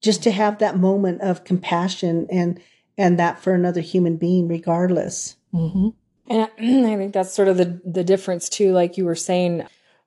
[0.00, 2.60] just to have that moment of compassion and
[2.98, 5.36] and that for another human being, regardless.
[5.54, 5.88] Mm-hmm.
[6.32, 6.48] And
[6.86, 9.66] I think that's sort of the the difference too, like you were saying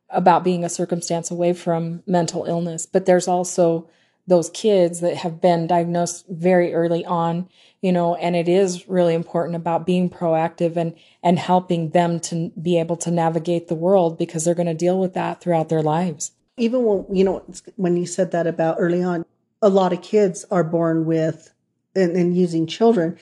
[0.10, 2.86] about being a circumstance away from mental illness.
[2.86, 3.88] But there's also
[4.28, 7.48] those kids that have been diagnosed very early on,
[7.82, 12.52] you know, and it is really important about being proactive and and helping them to
[12.60, 15.84] be able to navigate the world because they're going to deal with that throughout their
[15.84, 16.32] lives.
[16.58, 19.26] Even when you know when you said that about early on,
[19.62, 21.54] a lot of kids are born with
[21.96, 23.20] and, and using children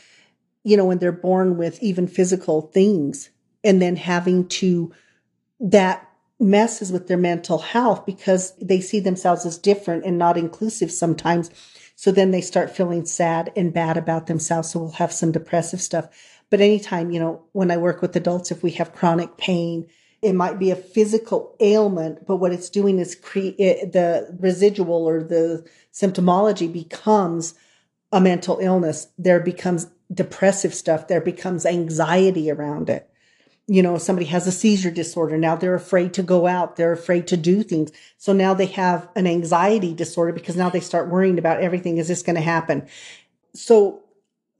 [0.63, 3.29] you know, when they're born with even physical things
[3.63, 4.91] and then having to,
[5.59, 10.91] that messes with their mental health because they see themselves as different and not inclusive
[10.91, 11.49] sometimes.
[11.95, 14.71] So then they start feeling sad and bad about themselves.
[14.71, 16.09] So we'll have some depressive stuff.
[16.49, 19.87] But anytime, you know, when I work with adults, if we have chronic pain
[20.23, 25.21] It might be a physical ailment, but what it's doing is create the residual or
[25.21, 27.55] the symptomology becomes
[28.13, 29.07] a mental illness.
[29.17, 31.07] There becomes depressive stuff.
[31.07, 33.09] There becomes anxiety around it.
[33.67, 35.37] You know, somebody has a seizure disorder.
[35.37, 36.75] Now they're afraid to go out.
[36.75, 37.91] They're afraid to do things.
[38.17, 41.97] So now they have an anxiety disorder because now they start worrying about everything.
[41.97, 42.87] Is this going to happen?
[43.53, 44.03] So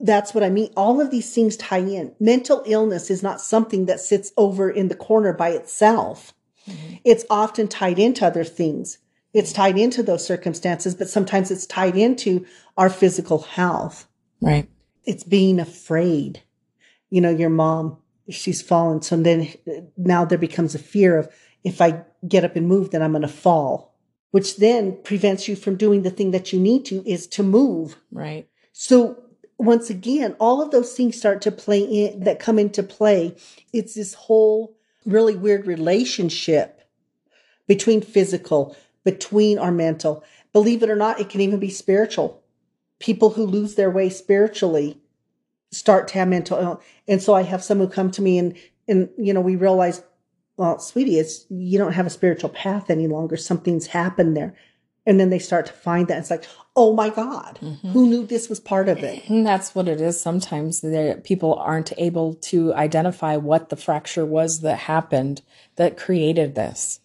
[0.00, 0.72] that's what I mean.
[0.76, 2.14] All of these things tie in.
[2.18, 6.32] Mental illness is not something that sits over in the corner by itself.
[6.66, 6.94] Mm-hmm.
[7.04, 8.98] It's often tied into other things.
[9.34, 14.06] It's tied into those circumstances, but sometimes it's tied into our physical health.
[14.40, 14.68] Right.
[15.04, 16.42] It's being afraid.
[17.10, 19.02] You know, your mom, she's fallen.
[19.02, 19.52] So then
[19.96, 23.22] now there becomes a fear of if I get up and move, then I'm going
[23.22, 23.94] to fall,
[24.30, 27.96] which then prevents you from doing the thing that you need to is to move.
[28.10, 28.48] Right.
[28.72, 29.22] So
[29.58, 33.36] once again, all of those things start to play in that come into play.
[33.72, 36.80] It's this whole really weird relationship
[37.66, 40.24] between physical, between our mental.
[40.52, 42.42] Believe it or not, it can even be spiritual.
[43.04, 44.96] People who lose their way spiritually
[45.70, 46.84] start to have mental illness.
[47.06, 48.56] And so I have some who come to me and,
[48.88, 50.02] and, you know, we realize,
[50.56, 53.36] well, sweetie, it's, you don't have a spiritual path any longer.
[53.36, 54.54] Something's happened there.
[55.04, 57.88] And then they start to find that it's like, oh my God, mm-hmm.
[57.88, 59.28] who knew this was part of it?
[59.28, 60.18] And that's what it is.
[60.18, 65.42] Sometimes that people aren't able to identify what the fracture was that happened
[65.76, 67.00] that created this.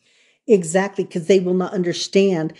[0.47, 2.53] Exactly, because they will not understand.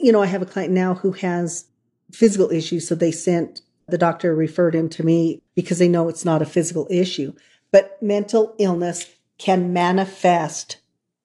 [0.00, 1.66] You know, I have a client now who has
[2.12, 2.86] physical issues.
[2.86, 6.46] So they sent the doctor referred him to me because they know it's not a
[6.46, 7.32] physical issue.
[7.70, 9.06] But mental illness
[9.38, 10.78] can manifest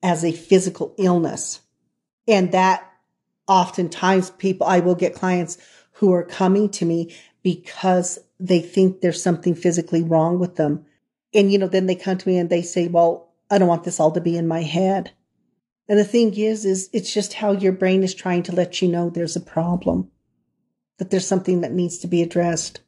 [0.04, 1.62] as a physical illness.
[2.28, 2.88] And that
[3.48, 5.58] oftentimes people, I will get clients
[5.94, 10.86] who are coming to me because they think there's something physically wrong with them.
[11.34, 13.84] And, you know, then they come to me and they say, well, I don't want
[13.84, 15.12] this all to be in my head.
[15.88, 18.88] And the thing is, is it's just how your brain is trying to let you
[18.88, 20.11] know there's a problem,
[20.98, 22.82] that there's something that needs to be addressed.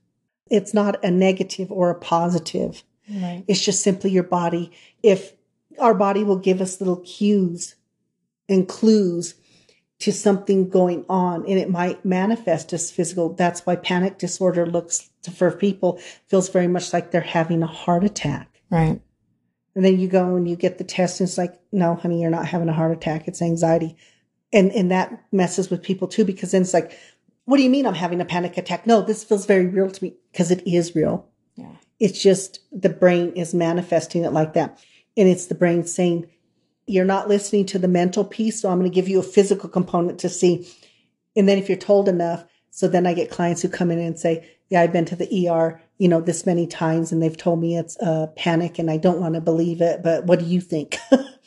[0.50, 2.84] It's not a negative or a positive.
[3.10, 3.44] Right.
[3.48, 4.72] It's just simply your body.
[5.02, 5.34] If
[5.80, 7.76] our body will give us little cues
[8.48, 9.36] and clues
[10.04, 13.34] to something going on and it might manifest as physical.
[13.34, 17.68] That's why panic disorder looks to, for people feels very much like they're having a
[17.68, 18.62] heart attack.
[18.70, 19.00] Right.
[19.76, 22.30] And then you go and you get the test and it's like, no, honey, you're
[22.30, 23.28] not having a heart attack.
[23.28, 23.96] It's anxiety.
[24.52, 26.98] And, and that messes with people too, because then it's like,
[27.46, 28.88] what do you mean I'm having a panic attack?
[28.88, 31.28] No, this feels very real to me because it is real.
[31.56, 31.76] Yeah.
[32.00, 34.80] It's just the brain is manifesting it like that.
[35.18, 36.28] And it's the brain saying,
[36.88, 38.62] you're not listening to the mental piece.
[38.62, 40.68] So I'm going to give you a physical component to see.
[41.36, 44.18] And then if you're told enough, so then I get clients who come in and
[44.18, 47.60] say, yeah, I've been to the ER, you know, this many times and they've told
[47.60, 50.60] me it's a panic and I don't want to believe it, but what do you
[50.60, 50.98] think?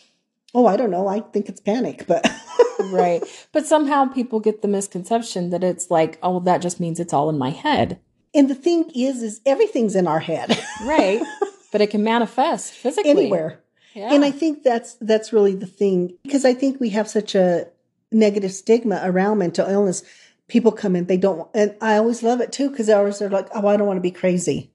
[0.55, 1.09] oh, I don't know.
[1.09, 2.27] I think it's panic, but.
[2.85, 3.23] right.
[3.53, 7.12] But somehow people get the misconception that it's like, oh, well, that just means it's
[7.12, 7.99] all in my head.
[8.35, 10.59] And the thing is, is everything's in our head.
[10.83, 11.23] right.
[11.73, 13.11] But it can manifest physically.
[13.11, 13.61] Anywhere.
[13.93, 14.15] Yeah.
[14.15, 17.67] And I think that's that's really the thing because I think we have such a
[18.12, 20.03] negative stigma around mental illness.
[20.49, 23.29] People come in, they don't, and I always love it too because they always are
[23.29, 24.71] like, "Oh, I don't want to be crazy,"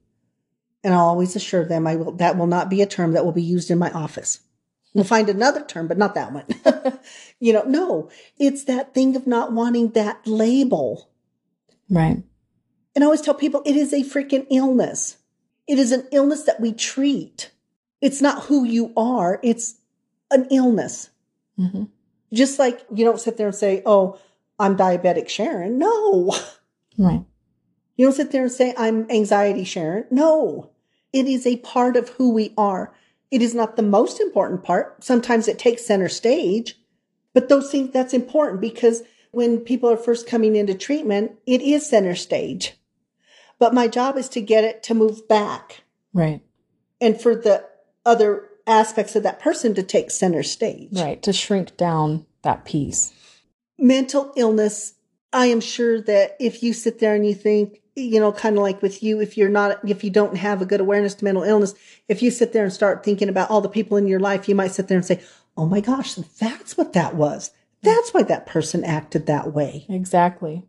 [0.84, 3.32] and I'll always assure them, "I will." That will not be a term that will
[3.32, 4.40] be used in my office.
[4.94, 6.44] We'll find another term, but not that one.
[7.40, 11.08] you know, no, it's that thing of not wanting that label.
[11.88, 12.22] Right.
[12.94, 15.16] And I always tell people it is a freaking illness.
[15.66, 17.50] It is an illness that we treat.
[18.00, 19.40] It's not who you are.
[19.42, 19.76] It's
[20.30, 21.10] an illness.
[21.58, 21.84] Mm-hmm.
[22.32, 24.18] Just like you don't sit there and say, Oh,
[24.58, 25.78] I'm diabetic Sharon.
[25.78, 26.34] No.
[26.98, 27.24] Right.
[27.96, 30.04] You don't sit there and say, I'm anxiety Sharon.
[30.10, 30.70] No.
[31.12, 32.92] It is a part of who we are.
[33.32, 35.02] It is not the most important part.
[35.02, 36.76] Sometimes it takes center stage,
[37.32, 41.88] but those things that's important because when people are first coming into treatment, it is
[41.88, 42.74] center stage.
[43.58, 45.82] But my job is to get it to move back.
[46.12, 46.42] Right.
[47.00, 47.64] And for the
[48.04, 50.90] other aspects of that person to take center stage.
[50.92, 53.14] Right, to shrink down that piece.
[53.78, 54.92] Mental illness,
[55.32, 58.62] I am sure that if you sit there and you think, you know, kind of
[58.62, 61.42] like with you, if you're not, if you don't have a good awareness to mental
[61.42, 61.74] illness,
[62.08, 64.54] if you sit there and start thinking about all the people in your life, you
[64.54, 65.22] might sit there and say,
[65.56, 67.50] oh my gosh, that's what that was.
[67.82, 69.86] That's why that person acted that way.
[69.88, 70.64] Exactly.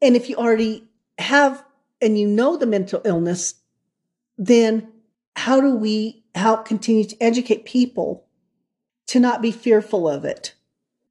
[0.00, 0.84] And if you already
[1.18, 1.64] have
[2.00, 3.54] and you know the mental illness,
[4.38, 4.88] then
[5.36, 8.26] how do we help continue to educate people
[9.08, 10.54] to not be fearful of it,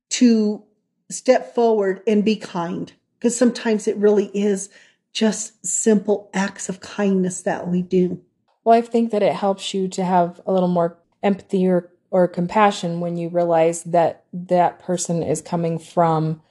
[0.09, 0.63] to
[1.11, 2.93] step forward and be kind.
[3.17, 4.69] Because sometimes it really is
[5.13, 8.21] just simple acts of kindness that we do.
[8.63, 12.27] Well, I think that it helps you to have a little more empathy or or
[12.27, 16.41] compassion when you realize that that person is coming from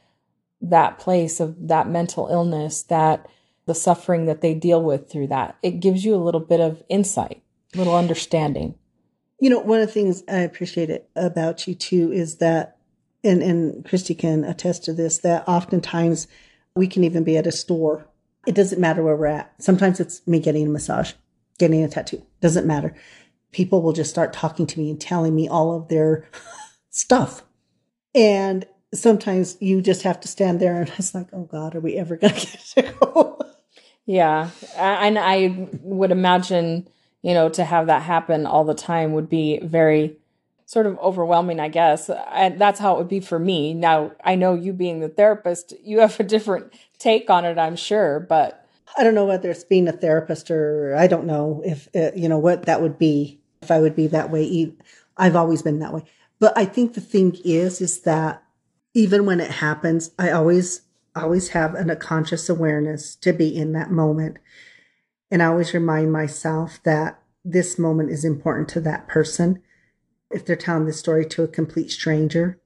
[0.62, 3.28] that place of that mental illness, that
[3.66, 5.56] the suffering that they deal with through that.
[5.62, 7.42] It gives you a little bit of insight,
[7.74, 8.74] a little understanding.
[9.38, 12.78] You know, one of the things I appreciate it about you too is that,
[13.22, 16.26] and, and Christy can attest to this, that oftentimes
[16.74, 18.06] we can even be at a store.
[18.46, 19.52] It doesn't matter where we're at.
[19.58, 21.12] Sometimes it's me getting a massage,
[21.58, 22.24] getting a tattoo.
[22.40, 22.94] Doesn't matter.
[23.52, 26.28] People will just start talking to me and telling me all of their
[26.90, 27.42] stuff.
[28.14, 31.96] And sometimes you just have to stand there and it's like, oh God, are we
[31.96, 33.40] ever going to get to go?
[34.06, 34.50] Yeah.
[34.76, 36.88] And I would imagine,
[37.22, 40.16] you know, to have that happen all the time would be very
[40.70, 42.08] sort of overwhelming, I guess.
[42.30, 43.74] And that's how it would be for me.
[43.74, 47.74] Now, I know you being the therapist, you have a different take on it, I'm
[47.74, 48.64] sure, but.
[48.96, 52.28] I don't know whether it's being a therapist or I don't know if, uh, you
[52.28, 54.72] know, what that would be, if I would be that way.
[55.16, 56.04] I've always been that way.
[56.38, 58.40] But I think the thing is, is that
[58.94, 60.82] even when it happens, I always,
[61.16, 64.36] always have an, a conscious awareness to be in that moment.
[65.32, 69.64] And I always remind myself that this moment is important to that person.
[70.30, 72.60] If they're telling the story to a complete stranger,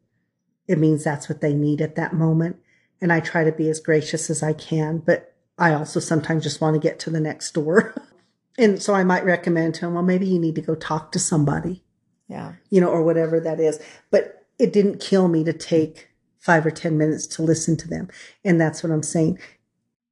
[0.67, 2.57] it means that's what they need at that moment.
[3.01, 6.61] And I try to be as gracious as I can, but I also sometimes just
[6.61, 7.95] want to get to the next door.
[8.59, 11.19] and so I might recommend to them, well, maybe you need to go talk to
[11.19, 11.83] somebody.
[12.29, 12.55] Yeah.
[12.71, 13.81] You know, or whatever that is.
[14.11, 16.09] But it didn't kill me to take
[16.39, 18.09] five or 10 minutes to listen to them.
[18.45, 19.39] And that's what I'm saying.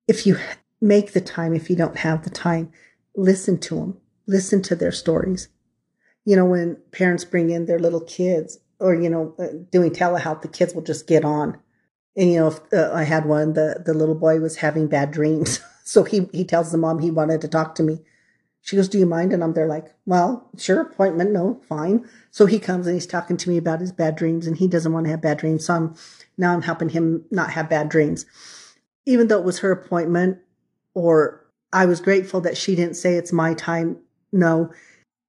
[0.09, 0.39] If you
[0.81, 2.73] make the time, if you don't have the time,
[3.17, 5.49] listen to them, listen to their stories.
[6.25, 10.43] You know, when parents bring in their little kids or, you know, uh, doing telehealth,
[10.43, 11.59] the kids will just get on.
[12.17, 15.11] And, you know, if uh, I had one, the, the little boy was having bad
[15.11, 15.61] dreams.
[15.85, 18.01] so he, he tells the mom he wanted to talk to me.
[18.63, 19.33] She goes, Do you mind?
[19.33, 21.33] And I'm there like, Well, sure, appointment.
[21.33, 22.09] No, fine.
[22.31, 24.93] So he comes and he's talking to me about his bad dreams and he doesn't
[24.93, 25.67] want to have bad dreams.
[25.67, 25.95] So I'm
[26.39, 28.25] now I'm helping him not have bad dreams.
[29.05, 30.39] Even though it was her appointment,
[30.95, 33.97] or I was grateful that she didn't say it's my time.
[34.33, 34.71] No,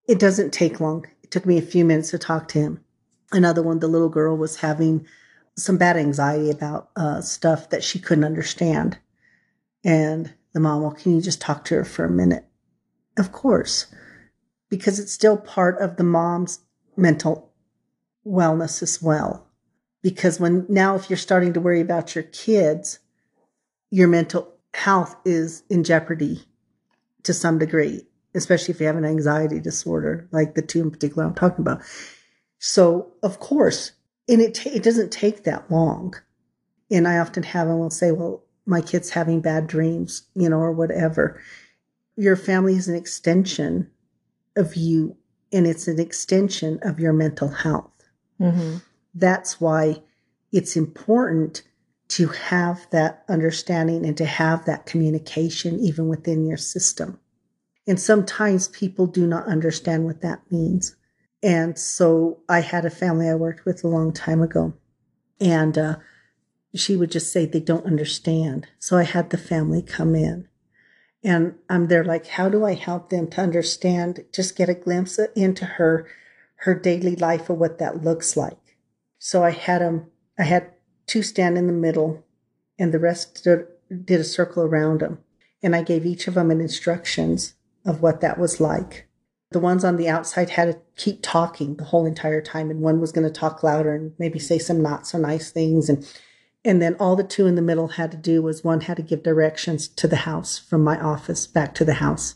[0.08, 1.06] it doesn't take long.
[1.24, 2.84] It took me a few minutes to talk to him.
[3.32, 5.08] Another one, the little girl was having
[5.58, 8.98] some bad anxiety about uh, stuff that she couldn't understand.
[9.84, 12.46] And the mom, well, can you just talk to her for a minute?
[13.18, 13.88] Of course,
[14.70, 16.60] because it's still part of the mom's
[16.96, 17.54] mental
[18.26, 19.48] wellness as well
[20.02, 23.00] because when now if you're starting to worry about your kids
[23.90, 26.44] your mental health is in jeopardy
[27.24, 28.06] to some degree
[28.36, 31.82] especially if you have an anxiety disorder like the two in particular i'm talking about.
[32.60, 33.94] So of course
[34.30, 36.16] and it, t- it doesn't take that long.
[36.92, 40.60] And i often have them will say well my kid's having bad dreams you know
[40.60, 41.42] or whatever.
[42.16, 43.90] Your family is an extension
[44.56, 45.18] of you
[45.52, 47.92] and it's an extension of your mental health.
[48.40, 48.78] Mm-hmm.
[49.14, 50.02] That's why
[50.52, 51.64] it's important
[52.10, 57.20] to have that understanding and to have that communication even within your system.
[57.86, 60.96] And sometimes people do not understand what that means.
[61.42, 64.74] And so I had a family I worked with a long time ago,
[65.42, 65.96] and uh,
[66.74, 68.68] she would just say they don't understand.
[68.80, 70.48] So I had the family come in,
[71.22, 74.24] and I'm there like, how do I help them to understand?
[74.34, 76.08] Just get a glimpse into her,
[76.58, 78.78] her daily life of what that looks like.
[79.20, 80.08] So I had them,
[80.40, 80.72] I had
[81.08, 82.26] two stand in the middle
[82.78, 83.68] and the rest did,
[84.04, 85.20] did a circle around them.
[85.62, 87.54] And I gave each of them an instructions
[87.86, 89.08] of what that was like.
[89.52, 93.00] The ones on the outside had to keep talking the whole entire time, and one
[93.00, 95.90] was going to talk louder and maybe say some not so nice things.
[95.90, 96.08] And
[96.66, 99.04] and then all the two in the middle had to do was one had to
[99.04, 102.36] give directions to the house from my office back to the house.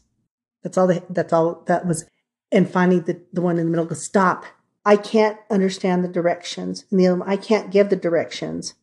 [0.63, 0.87] That's all.
[1.09, 2.05] That's all that was.
[2.51, 4.45] And finally, the the one in the middle goes, "Stop!
[4.87, 6.85] I can't understand the directions.
[6.89, 8.73] And the other one, I can't give the directions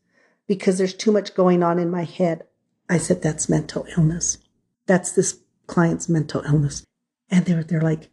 [0.45, 2.43] because there's too much going on in my head.
[2.87, 4.37] I said, that's mental illness.
[4.85, 6.83] That's this client's mental illness.
[7.29, 8.09] And they're, they're like,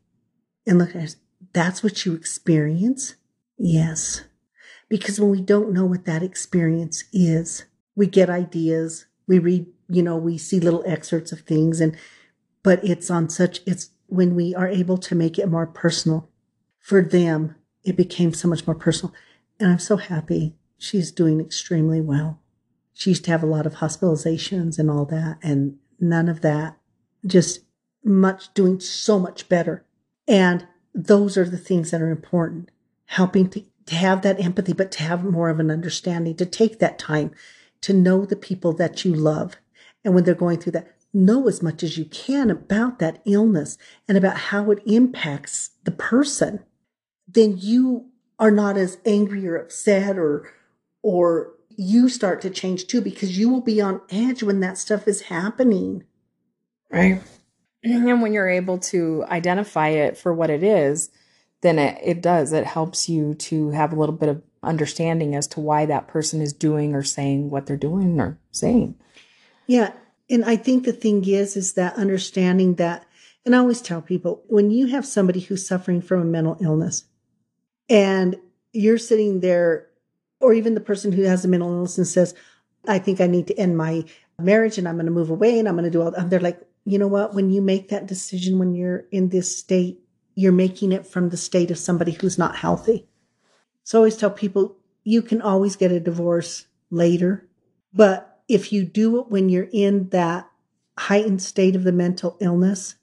[0.67, 0.95] and look
[1.53, 3.17] that's what you experience?
[3.59, 4.23] Yes.
[4.89, 10.03] Because when we don't know what that experience is, we get ideas, we read, you
[10.03, 11.97] know, we see little excerpts of things and,
[12.63, 16.29] but it's on such, it's when we are able to make it more personal
[16.79, 19.15] for them it became so much more personal.
[19.59, 22.41] And I'm so happy she's doing extremely well.
[22.93, 26.77] She used to have a lot of hospitalizations and all that, and none of that.
[27.27, 27.61] Just
[28.05, 29.85] much doing so much better.
[30.27, 32.71] And those are the things that are important.
[33.07, 36.79] Helping to, to have that empathy, but to have more of an understanding, to take
[36.79, 37.33] that time
[37.83, 39.57] to know the people that you love.
[40.05, 43.77] And when they're going through that, know as much as you can about that illness
[44.09, 46.65] and about how it impacts the person
[47.35, 48.07] then you
[48.39, 50.51] are not as angry or upset or,
[51.03, 55.07] or you start to change too because you will be on edge when that stuff
[55.07, 56.05] is happening.
[56.93, 57.23] Right.
[57.85, 61.11] And when you're able to identify it for what it is,
[61.63, 62.53] then it, it does.
[62.53, 66.41] It helps you to have a little bit of understanding as to why that person
[66.41, 68.95] is doing or saying what they're doing or saying.
[69.67, 69.93] Yeah.
[70.31, 73.05] And I think the thing is, is that understanding that,
[73.45, 77.05] and I always tell people when you have somebody who's suffering from a mental illness
[77.89, 78.37] and
[78.73, 79.89] you're sitting there,
[80.41, 82.35] or even the person who has a mental illness and says,
[82.87, 84.05] I think I need to end my
[84.39, 86.31] marriage and I'm going to move away and I'm going to do all that.
[86.31, 87.35] They're like, you know what?
[87.35, 90.01] When you make that decision, when you're in this state,
[90.35, 93.07] you're making it from the state of somebody who's not healthy.
[93.85, 97.49] So I always tell people you can always get a divorce later,
[97.93, 100.49] but if you do it when you're in that
[100.99, 102.97] heightened state of the mental illness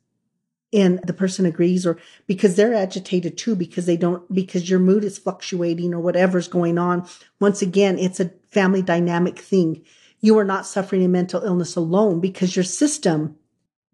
[0.72, 5.04] and the person agrees or because they're agitated too because they don't because your mood
[5.04, 7.08] is fluctuating or whatever's going on
[7.40, 9.84] once again it's a family dynamic thing
[10.22, 13.36] you are not suffering a mental illness alone because your system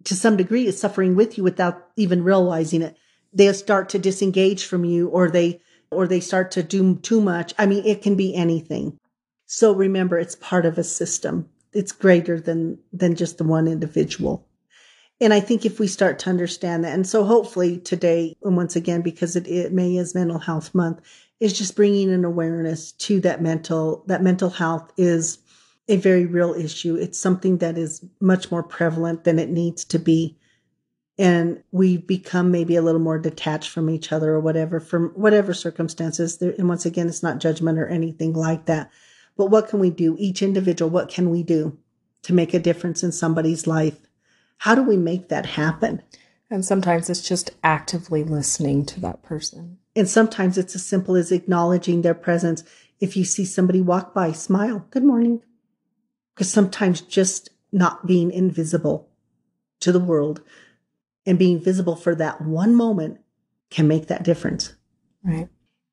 [0.05, 2.95] to some degree is suffering with you without even realizing it.
[3.33, 5.59] They'll start to disengage from you or they
[5.91, 7.53] or they start to do too much.
[7.57, 8.97] I mean it can be anything.
[9.45, 11.49] So remember it's part of a system.
[11.73, 14.47] It's greater than than just the one individual.
[15.21, 18.75] And I think if we start to understand that, and so hopefully today, and once
[18.75, 20.99] again, because it, it May is Mental Health Month,
[21.39, 25.37] is just bringing an awareness to that mental that mental health is
[25.87, 26.95] a very real issue.
[26.95, 30.37] It's something that is much more prevalent than it needs to be,
[31.17, 35.53] and we've become maybe a little more detached from each other or whatever from whatever
[35.53, 36.41] circumstances.
[36.41, 38.91] And once again, it's not judgment or anything like that.
[39.37, 40.15] But what can we do?
[40.19, 41.77] Each individual, what can we do
[42.23, 43.99] to make a difference in somebody's life?
[44.57, 46.01] How do we make that happen?
[46.49, 49.77] And sometimes it's just actively listening to that person.
[49.95, 52.63] And sometimes it's as simple as acknowledging their presence.
[52.99, 55.41] If you see somebody walk by, smile, good morning.
[56.35, 59.09] Because sometimes just not being invisible
[59.79, 60.41] to the world
[61.25, 63.19] and being visible for that one moment
[63.69, 64.75] can make that difference.
[65.23, 65.49] Right.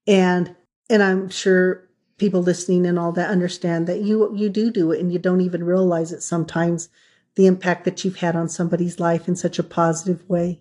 [0.07, 0.55] And
[0.91, 1.89] and I'm sure
[2.19, 5.41] people listening and all that understand that you you do do it and you don't
[5.41, 6.89] even realize it sometimes
[7.35, 10.61] the impact that you've had on somebody's life in such a positive way.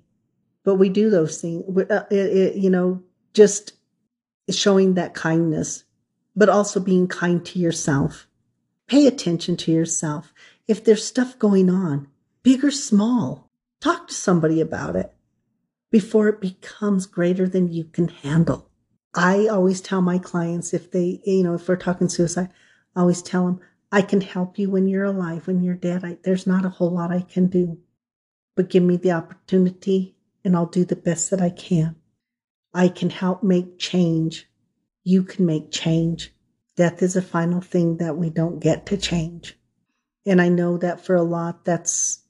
[0.64, 3.04] But we do those things, uh, it, it, you know,
[3.34, 3.74] just
[4.50, 5.84] showing that kindness,
[6.36, 8.28] but also being kind to yourself.
[8.92, 10.34] Pay attention to yourself.
[10.68, 12.10] If there's stuff going on,
[12.44, 15.14] big or small, talk to somebody about it
[15.90, 18.70] before it becomes greater than you can handle.
[19.16, 22.50] I always tell my clients if they, you know, if we're talking suicide,
[22.94, 23.62] I always tell them,
[23.94, 25.48] I can help you when you're alive.
[25.48, 27.80] When you're dead, I, there's not a whole lot I can do.
[28.58, 31.96] But give me the opportunity and I'll do the best that I can.
[32.74, 34.50] I can help make change.
[35.06, 36.34] You can make change.
[36.76, 39.58] Death is a final thing that we don't get to change.
[40.26, 42.24] And I know that for a lot, that's,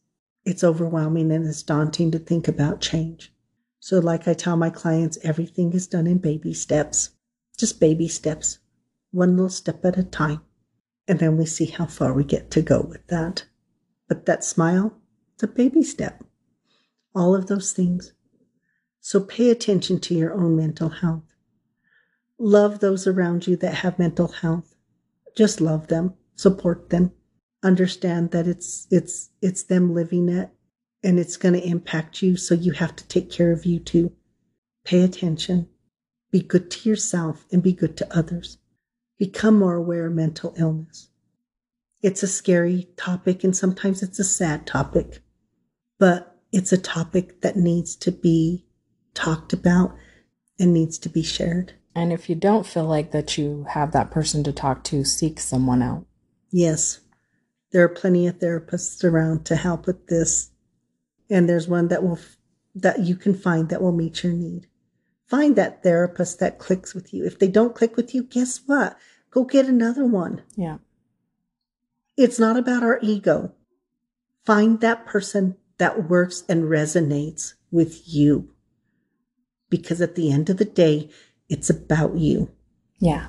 [0.45, 3.33] it's overwhelming and it's daunting to think about change.
[3.79, 7.09] So, like I tell my clients, everything is done in baby steps,
[7.57, 8.59] just baby steps,
[9.11, 10.41] one little step at a time.
[11.07, 13.45] And then we see how far we get to go with that.
[14.07, 14.93] But that smile,
[15.33, 16.23] it's a baby step.
[17.15, 18.13] All of those things.
[18.99, 21.30] So pay attention to your own mental health.
[22.41, 24.75] Love those around you that have mental health.
[25.37, 27.11] Just love them, support them.
[27.63, 30.49] Understand that it's it's it's them living it
[31.03, 34.11] and it's going to impact you so you have to take care of you too.
[34.83, 35.69] Pay attention.
[36.31, 38.57] Be good to yourself and be good to others
[39.21, 41.09] become more aware of mental illness.
[42.01, 45.19] It's a scary topic and sometimes it's a sad topic,
[45.99, 48.65] but it's a topic that needs to be
[49.13, 49.95] talked about
[50.57, 51.73] and needs to be shared.
[51.93, 55.39] And if you don't feel like that you have that person to talk to, seek
[55.39, 56.05] someone out.
[56.51, 57.01] Yes.
[57.71, 60.51] There are plenty of therapists around to help with this.
[61.29, 62.19] And there's one that will
[62.75, 64.67] that you can find that will meet your need.
[65.27, 67.25] Find that therapist that clicks with you.
[67.25, 68.97] If they don't click with you, guess what?
[69.29, 70.43] Go get another one.
[70.55, 70.77] Yeah.
[72.17, 73.53] It's not about our ego.
[74.45, 78.53] Find that person that works and resonates with you.
[79.69, 81.09] Because at the end of the day,
[81.51, 82.49] it's about you.
[82.99, 83.27] Yeah.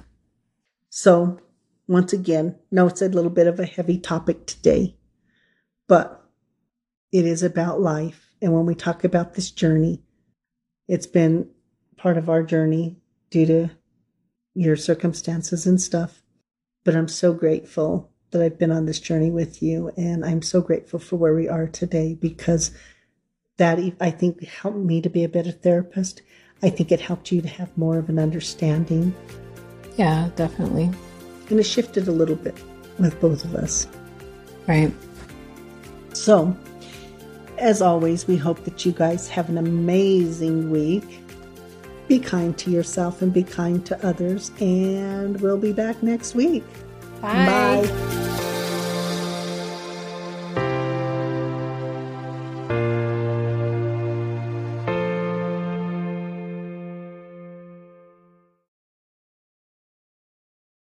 [0.88, 1.40] So,
[1.88, 4.96] once again, no, it's a little bit of a heavy topic today,
[5.88, 6.24] but
[7.10, 8.30] it is about life.
[8.40, 10.02] And when we talk about this journey,
[10.86, 11.50] it's been
[11.96, 12.96] part of our journey
[13.30, 13.70] due to
[14.54, 16.22] your circumstances and stuff.
[16.84, 19.90] But I'm so grateful that I've been on this journey with you.
[19.96, 22.70] And I'm so grateful for where we are today because
[23.56, 26.22] that I think helped me to be a better therapist.
[26.62, 29.14] I think it helped you to have more of an understanding.
[29.96, 30.90] Yeah, definitely.
[31.50, 32.56] And it shifted a little bit
[32.98, 33.86] with both of us.
[34.66, 34.92] Right.
[36.12, 36.56] So,
[37.58, 41.20] as always, we hope that you guys have an amazing week.
[42.08, 44.52] Be kind to yourself and be kind to others.
[44.60, 46.64] And we'll be back next week.
[47.20, 47.46] Bye.
[47.46, 48.21] Bye.